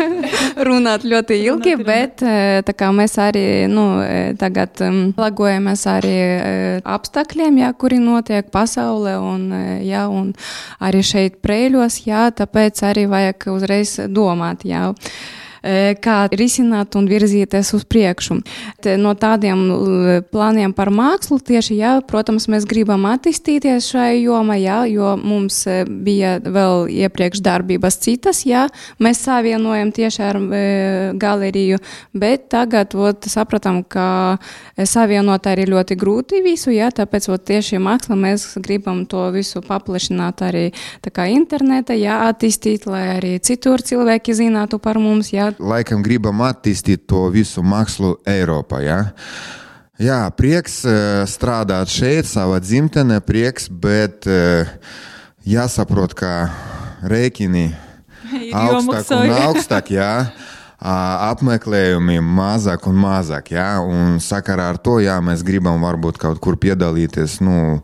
runāt 0.69 1.07
ļoti 1.07 1.39
ilgi, 1.47 1.77
bet 1.87 2.25
kā, 2.77 2.91
mēs 2.95 3.17
arī 3.23 3.45
nu, 3.71 3.87
tagad 4.41 4.83
pielāgojamies 5.21 5.83
arī 5.91 6.17
apstākļiem, 6.89 7.61
jā, 7.61 7.73
kuri 7.77 7.99
notiek 8.01 8.49
pasaulē 8.53 9.19
un, 9.21 9.51
jā, 9.85 10.07
un 10.09 10.33
arī 10.81 11.03
šeit 11.05 11.41
prēļos, 11.45 12.07
jā, 12.07 12.31
tāpēc 12.33 12.81
arī 12.89 13.07
vajag 13.11 13.51
uzreiz 13.53 13.99
domāt. 14.09 14.65
Jā 14.65 14.95
kā 16.01 16.17
risināt 16.33 16.97
un 16.97 17.09
virzīties 17.11 17.75
uz 17.77 17.85
priekšu. 17.85 18.39
No 19.01 19.15
tādiem 19.19 19.67
plāniem 20.33 20.73
par 20.77 20.91
mākslu 20.95 21.41
tieši, 21.45 21.77
jā, 21.81 21.93
protams, 22.07 22.49
mēs 22.51 22.67
gribam 22.69 23.05
attīstīties 23.11 23.91
šai 23.93 24.23
jomā, 24.23 24.57
jā, 24.61 24.79
jo 24.91 25.15
mums 25.21 25.63
bija 25.89 26.39
vēl 26.41 26.89
iepriekš 27.05 27.43
darbības 27.45 27.99
citas, 28.03 28.43
jā, 28.49 28.67
mēs 29.03 29.23
savienojam 29.27 29.93
tieši 29.95 30.23
ar 30.25 30.39
e, 30.41 30.63
galeriju, 31.21 31.81
bet 32.17 32.49
tagad, 32.53 32.95
ot, 32.95 33.29
sapratām, 33.31 33.83
ka 33.85 34.39
savienot 34.77 35.49
arī 35.51 35.67
ļoti 35.71 35.97
grūti 36.01 36.43
visu, 36.45 36.73
jā, 36.75 36.91
tāpēc, 36.95 37.29
ot, 37.33 37.45
tieši 37.51 37.81
māksla 37.83 38.19
mēs 38.19 38.47
gribam 38.63 39.05
to 39.11 39.27
visu 39.35 39.63
paplašināt 39.65 40.45
arī 40.47 40.67
tā 41.05 41.13
kā 41.15 41.29
interneta, 41.33 41.97
jā, 41.99 42.21
attīstīt, 42.31 42.87
lai 42.91 43.05
arī 43.17 43.37
citur 43.45 43.83
cilvēki 43.85 44.37
zinātu 44.37 44.81
par 44.83 45.01
mums, 45.03 45.33
jā, 45.35 45.50
laikam 45.59 46.05
gribam 46.05 46.43
attīstīt 46.47 47.07
to 47.11 47.27
visu 47.33 47.65
mākslu 47.67 48.15
Eiropā. 48.29 48.83
Ja? 48.85 49.01
Jā, 50.01 50.23
prieks 50.33 50.81
uh, 50.89 51.27
strādāt 51.29 51.93
šeit, 51.93 52.29
savā 52.31 52.61
dzimtenē, 52.63 53.19
prieks, 53.25 53.69
bet 53.69 54.25
uh, 54.31 54.69
jāsaprot, 55.45 56.15
ka 56.17 56.33
rēķini 57.05 57.67
augstāk 58.65 59.13
un 59.19 59.37
augstāk, 59.49 59.93
jā, 59.99 60.13
apmeklējumi 60.81 62.21
mazāk 62.25 62.87
un 62.89 62.97
mazāk, 63.03 63.53
jā, 63.53 63.69
un 63.85 64.17
sakarā 64.25 64.71
ar 64.73 64.81
to, 64.81 64.99
jā, 65.05 65.19
mēs 65.21 65.45
gribam 65.45 65.83
varbūt 65.85 66.21
kaut 66.21 66.41
kur 66.41 66.57
piedalīties, 66.61 67.41
nu, 67.45 67.81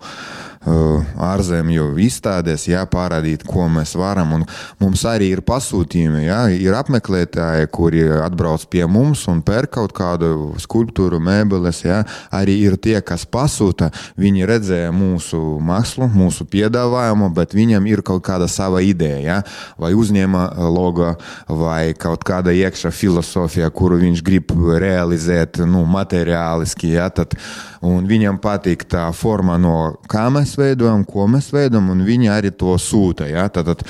ārzemju 0.67 1.93
izstādēs, 2.03 2.67
jā, 2.71 2.83
parādīt, 2.91 3.45
ko 3.47 3.69
mēs 3.71 3.95
varam. 3.99 4.33
Un 4.39 4.45
mums 4.83 5.05
arī 5.07 5.31
ir 5.35 5.43
pasūtījumi, 5.47 6.25
jā, 6.27 6.41
ir 6.59 6.77
apmeklētāji, 6.79 7.71
kuri 7.75 8.03
atbrauc 8.25 8.67
pie 8.73 8.85
mums 8.91 9.27
un 9.31 9.43
pērk 9.47 9.77
kaut 9.79 9.95
kādu 9.97 10.55
skulptūru, 10.63 11.21
mēbeles. 11.23 11.83
Jā. 11.87 12.03
Arī 12.35 12.59
ir 12.67 12.79
tie, 12.83 12.99
kas 13.05 13.27
pasūta, 13.31 13.93
viņi 14.19 14.47
redzēja 14.49 14.95
mūsu 14.95 15.41
mākslu, 15.63 16.11
mūsu 16.13 16.47
piedāvājumu, 16.51 17.31
bet 17.37 17.55
viņam 17.57 17.87
ir 17.91 18.03
kaut 18.07 18.25
kāda 18.27 18.49
sava 18.51 18.83
ideja, 18.85 19.21
jā, 19.23 19.39
vai 19.81 19.93
uzņēma 19.97 20.49
logo, 20.73 21.13
vai 21.49 21.95
kaut 21.99 22.27
kāda 22.27 22.55
iekšā 22.57 22.91
filozofija, 22.95 23.71
kuru 23.71 24.01
viņš 24.03 24.25
grib 24.27 24.55
realizēt 24.57 25.63
nu, 25.69 25.85
materiāliski. 25.91 26.95
Jā, 26.97 27.09
tad, 27.15 27.37
un 27.87 28.07
viņam 28.09 28.39
patīk 28.43 28.85
tā 28.91 29.07
forma, 29.17 29.57
no 29.61 29.97
kā 30.11 30.27
mēs 30.33 30.57
veidojam, 30.59 31.05
ko 31.09 31.27
mēs 31.31 31.51
veidojam, 31.55 31.91
un 31.95 32.05
viņi 32.07 32.31
arī 32.33 32.53
to 32.59 32.75
sūta. 32.81 33.29
Ja? 33.31 33.47
Tātad, 33.53 33.85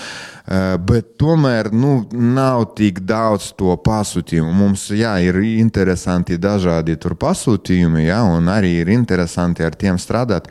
bet 0.89 1.15
tomēr 1.21 1.71
nu, 1.75 1.99
nav 2.13 2.69
tik 2.79 3.01
daudz 3.09 3.53
to 3.59 3.77
pasūtījumu. 3.87 4.53
Mums 4.57 4.89
jā, 4.95 5.17
ir 5.25 5.41
interesanti 5.57 6.39
dažādi 6.41 6.97
pasūtījumi, 6.97 8.07
ja? 8.09 8.23
un 8.29 8.53
arī 8.53 8.77
ir 8.83 8.93
interesanti 8.95 9.67
ar 9.67 9.79
tiem 9.79 10.01
strādāt. 10.03 10.51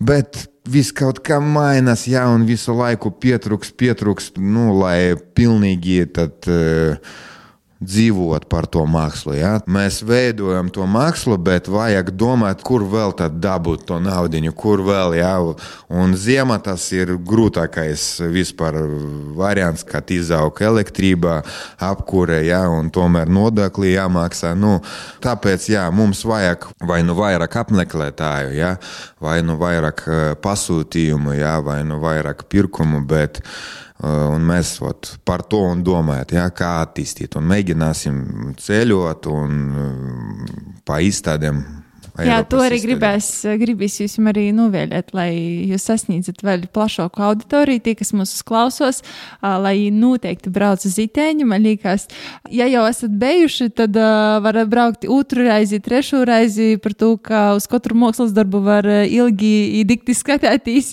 Bet 0.00 0.46
viss 0.70 0.94
kaut 0.96 1.20
kā 1.24 1.40
mainās, 1.44 2.06
jā, 2.08 2.22
un 2.28 2.46
visu 2.48 2.72
laiku 2.76 3.12
pietrūkst, 3.20 3.76
pietrūkst, 3.80 4.38
nu, 4.40 4.70
lai 4.80 5.16
pilnīgi 5.36 6.06
tad. 6.14 6.38
Uh, 6.48 7.26
dzīvot 7.80 8.44
par 8.52 8.66
to 8.68 8.84
mākslu. 8.88 9.34
Ja? 9.38 9.54
Mēs 9.70 10.00
veidojam 10.06 10.68
to 10.72 10.84
mākslu, 10.88 11.38
bet 11.40 11.68
vajag 11.72 12.12
domāt, 12.12 12.60
kur 12.66 12.84
vēl 12.84 13.14
dabūt 13.16 13.86
to 13.88 14.00
naudu, 14.02 14.40
kur 14.56 14.84
vēl. 14.84 15.16
Ja? 15.16 15.32
Un 15.88 16.14
ziemā 16.14 16.60
tas 16.62 16.84
ir 16.92 17.16
grūtākais 17.16 18.20
vispār 18.32 18.78
variants, 19.36 19.84
kad 19.88 20.10
izaug 20.12 20.60
elektrība, 20.60 21.40
apkūre, 21.80 22.42
ja? 22.46 22.66
un 22.68 22.92
tomēr 22.92 23.32
nodokļi 23.32 23.94
jāmaksā. 23.96 24.52
Nu, 24.58 24.78
tāpēc 25.24 25.70
jā, 25.72 25.88
mums 25.94 26.24
vajag 26.28 26.68
vai 26.84 27.00
nu 27.06 27.16
vairāk 27.18 27.60
apmeklētāju, 27.64 28.54
ja? 28.60 28.76
vai 29.20 29.40
nu 29.44 29.56
vairāk 29.60 30.04
eh, 30.06 30.24
pasūtījumu, 30.40 31.36
ja? 31.40 31.58
vai 31.64 31.80
nu 31.88 32.00
vairāk 32.04 32.44
pirkumu. 32.52 33.00
Bet, 33.10 33.40
Uh, 33.40 33.89
un 34.06 34.44
mēs 34.48 34.76
ot, 34.86 35.14
par 35.28 35.44
to 35.50 35.62
domājam, 35.84 36.36
ja, 36.38 36.46
kā 36.56 36.78
attīstīt. 36.84 37.36
Un 37.36 37.48
mēģināsim 37.50 38.20
ceļot 38.60 39.28
un 39.32 39.58
uh, 39.70 40.54
pa 40.88 41.00
izstādēm 41.04 41.60
Jā, 42.18 42.40
to 42.48 42.60
arī 42.62 42.80
gribēs, 42.82 43.28
gribēs 43.60 44.00
jūs 44.02 44.16
arī 44.30 44.48
novēlēt, 44.56 45.12
lai 45.16 45.30
jūs 45.70 45.86
sasniedzat 45.88 46.42
vēl 46.44 46.66
plašāku 46.74 47.22
auditoriju, 47.30 47.82
tie, 47.84 47.94
kas 47.98 48.12
mūs 48.16 48.32
klausos, 48.46 49.02
lai 49.40 49.90
noteikti 49.94 50.52
brauc 50.52 50.84
uz 50.86 50.96
itēņu. 51.00 51.46
Man 51.50 51.64
liekas, 51.64 52.08
ja 52.50 52.66
jau 52.70 52.86
esat 52.88 53.14
bijuši, 53.20 53.70
tad 53.78 53.96
uh, 54.00 54.38
varat 54.44 54.70
braukt 54.72 55.06
otru 55.08 55.46
reizi, 55.46 55.80
trešo 55.84 56.24
reizi 56.28 56.74
par 56.82 56.96
to, 56.98 57.14
ka 57.16 57.44
uz 57.58 57.68
katru 57.70 57.98
mākslas 58.00 58.34
darbu 58.36 58.62
var 58.64 58.88
ilgi 59.06 59.84
dikti 59.88 60.16
skatīties, 60.16 60.92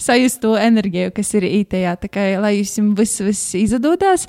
sajust 0.00 0.42
to 0.44 0.56
enerģiju, 0.60 1.14
kas 1.16 1.34
ir 1.38 1.48
itējā. 1.48 1.96
Tā 2.04 2.12
kā 2.12 2.28
lai 2.42 2.58
jums 2.60 2.98
viss, 2.98 3.24
viss 3.24 3.56
izdodas 3.58 4.28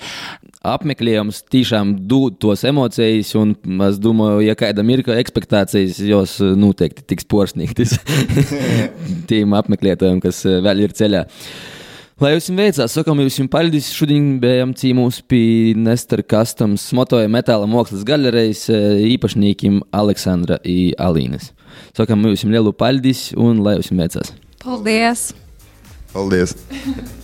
apmeklējums 0.61 1.41
tiešām 1.49 1.95
dod 2.09 2.37
tos 2.41 2.63
emocijas, 2.69 3.33
un 3.39 3.55
es 3.87 3.97
domāju, 4.01 4.43
ja 4.45 4.55
kādam 4.57 4.91
ir 4.93 5.03
ekspektācijas, 5.15 5.99
jos 6.05 6.37
eh, 6.43 6.53
noteikti 6.57 7.05
tiks 7.09 7.27
porcelānītas 7.29 7.97
tiem 9.29 9.55
apmeklētājiem, 9.57 10.21
kas 10.23 10.43
eh, 10.45 10.59
vēl 10.63 10.85
ir 10.85 10.97
ceļā. 10.97 11.25
Lai 12.21 12.35
jums 12.35 12.51
veicās, 12.53 12.93
sakām 12.93 13.17
jums 13.23 13.39
paldies. 13.49 13.87
Šodien 13.97 14.35
bijām 14.43 14.75
cīmūs 14.77 15.23
pie 15.25 15.73
Nestora 15.73 16.21
Customs 16.29 16.83
motoja 16.93 17.31
metāla 17.33 17.65
mākslas 17.69 18.03
galerijas 18.05 18.67
eh, 18.69 18.99
īpašniekiem 19.15 19.81
Aleksandra 19.97 20.59
un 20.61 20.93
Alīnas. 21.01 21.49
Sakām 21.97 22.21
jums 22.29 22.45
lielu 22.45 22.75
paldies 22.77 23.31
un 23.33 23.63
lai 23.65 23.79
jums 23.79 23.89
veicās. 23.97 24.35
Paldies! 24.61 25.31
Paldies! 26.13 26.53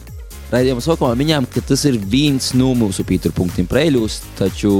Raidījuma 0.47 0.83
sākumā 0.83 1.11
minējām, 1.19 1.47
ka 1.51 1.63
tas 1.67 1.83
ir 1.89 1.97
viens 1.99 2.53
no 2.55 2.71
mūsu 2.77 3.03
pīturpunktiem 3.07 3.67
preļos, 3.67 4.21
taču 4.37 4.71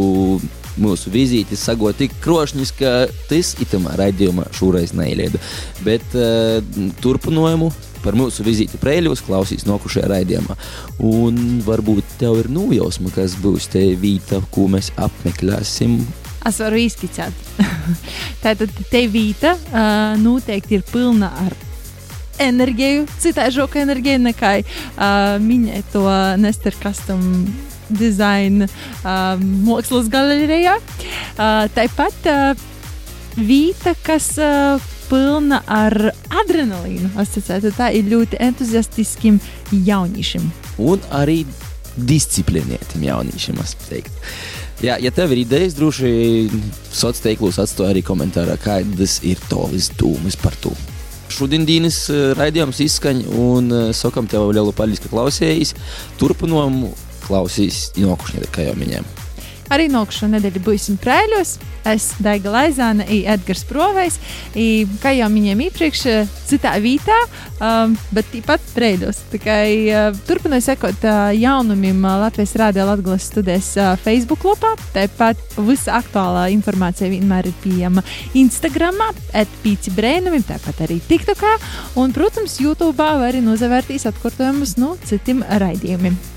mūsu 0.79 1.11
vizītes 1.11 1.63
sagot 1.67 1.97
tik 1.99 2.13
krošņas, 2.23 2.71
ka 2.77 2.93
tas 3.27 3.53
itamā 3.63 3.97
raidījumā 3.99 4.47
šoreiz 4.55 4.93
neielieda. 4.97 5.41
Bet 5.85 6.15
uh, 6.15 6.61
turpinājumu 7.03 7.71
par 8.03 8.15
mūsu 8.15 8.45
vizīti 8.47 8.79
preļos 8.79 9.25
klausīs 9.27 9.67
nokušajā 9.67 10.07
raidījumā. 10.13 10.55
Un 11.03 11.59
varbūt 11.65 12.17
tev 12.21 12.39
ir 12.43 12.51
nojausma, 12.53 13.11
kas 13.15 13.35
būs 13.41 13.67
te 13.73 13.83
vīta, 13.99 14.39
ko 14.53 14.69
mēs 14.71 14.93
apmeklēsim. 14.95 15.99
Es 16.47 16.61
varu 16.63 16.79
izskicēt. 16.79 17.47
Tātad 18.45 18.71
te 18.91 19.07
vīta 19.11 19.57
uh, 19.57 20.13
noteikti 20.21 20.79
ir 20.79 20.87
pilna 20.93 21.33
ar 21.43 21.66
enerģiju, 22.43 23.07
citaižoku 23.23 23.81
enerģiju 23.81 24.23
nekā 24.27 24.51
uh, 24.61 25.37
minēto 25.43 26.05
Nester 26.41 26.75
Custom 26.81 27.23
dizaina 27.89 28.67
uh, 28.67 29.39
mākslas 29.39 30.09
galerijā. 30.11 30.77
Uh, 30.77 31.65
tāpat 31.75 32.29
uh, 32.31 32.67
vīta, 33.37 33.95
kas 34.03 34.33
uh, 34.41 34.81
pilna 35.07 35.61
ar 35.71 35.95
adrenalīnu, 36.43 37.13
asociēta 37.21 37.71
tā 37.77 37.91
ir 37.95 38.09
ļoti 38.11 38.41
entuziastiskiem 38.49 39.39
jauniešiem. 39.87 40.49
Un 40.83 41.03
arī 41.15 41.43
disciplinētiem 41.97 43.07
jauniešiem, 43.07 43.61
es 43.63 43.75
teiktu. 43.87 44.25
Jā, 44.85 44.99
ja 45.01 45.09
tev 45.09 45.31
ir 45.33 45.41
idejas, 45.41 45.73
droši 45.73 46.11
sociālos 46.91 47.23
tīklos 47.23 47.57
atstāj 47.63 47.95
arī 47.95 48.03
komentārā, 48.05 48.59
kādas 48.61 49.17
ir 49.25 49.41
tavas 49.49 49.89
domas 49.97 50.37
par 50.37 50.53
to. 50.61 50.75
Šodienas 51.33 51.99
eh, 52.09 52.31
raidījums 52.37 52.81
izskaņ, 52.87 53.23
un 53.43 53.71
eh, 53.71 53.85
sakam 53.97 54.29
tev 54.31 54.49
lielu 54.53 54.73
paldies, 54.75 55.03
ka 55.03 55.11
klausījāties. 55.11 55.75
Turpinām 56.21 56.85
klausīs 57.27 57.89
nokušņi, 57.99 58.51
kā 58.55 58.69
jau 58.69 58.75
minējām. 58.79 59.26
Arī 59.73 59.89
nākušo 59.91 60.29
nedēļu 60.31 60.61
būsim 60.63 60.99
prēļos. 61.01 61.57
Es 61.87 62.09
Daiga 62.23 62.51
Laizāne 62.51 63.05
un 63.07 63.27
Edgars 63.31 63.63
Provejs. 63.67 64.17
I, 64.59 64.85
kā 65.03 65.13
jau 65.15 65.29
minējām 65.31 65.63
iepriekš, 65.67 66.03
citā 66.47 66.73
vītā, 66.83 67.15
um, 67.63 67.95
bet 68.15 68.27
tāpat 68.33 68.63
prēļos. 68.75 69.21
Kā 69.43 69.57
uh, 69.67 70.19
turpināju 70.27 70.65
sekot 70.69 71.07
uh, 71.07 71.31
jaunumiem 71.35 72.03
Latvijas 72.23 72.55
Rādio 72.59 72.87
Latvijas 72.87 73.29
studijas 73.31 73.73
uh, 73.79 73.93
Facebook 74.03 74.45
lapā. 74.47 74.73
Tāpat 74.95 75.59
visa 75.67 75.97
aktuālā 76.01 76.47
informācija 76.55 77.11
vienmēr 77.11 77.51
ir 77.51 77.59
pieejama 77.63 78.03
Instagram, 78.39 79.03
atpīci 79.35 79.95
brēnumiem, 79.95 80.47
tāpat 80.47 80.85
arī 80.87 81.01
TikTokā. 81.07 81.57
Un, 81.99 82.15
protams, 82.15 82.59
YouTube 82.63 82.97
var 82.99 83.29
arī 83.29 83.43
nozavērtīs 83.45 84.07
atkārtojumus 84.11 84.77
no 84.81 84.95
citiem 85.07 85.43
raidījumiem. 85.61 86.36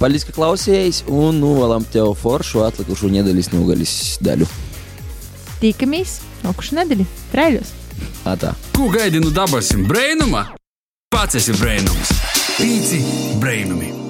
Paldies, 0.00 0.24
ka 0.24 0.32
klausījāties, 0.32 1.02
un 1.12 1.42
novēlam 1.42 1.84
tev 1.92 2.14
foršu 2.16 2.62
atlikušo 2.64 3.10
nedēļas 3.12 3.50
nogaļas 3.52 3.92
daļu. 4.24 4.48
Tikamies 5.60 6.16
nākušā 6.40 6.80
nedēļa, 6.80 7.08
Trēļos. 7.34 7.74
Atā. 8.32 8.54
Ko 8.72 8.88
gaidi 8.94 9.20
no 9.20 9.28
dabasim 9.34 9.84
brēnuma? 9.88 10.46
Pats 11.12 11.36
esi 11.42 11.52
brēnums. 11.60 12.14
Pīci 12.56 13.04
brēnumi. 13.42 14.09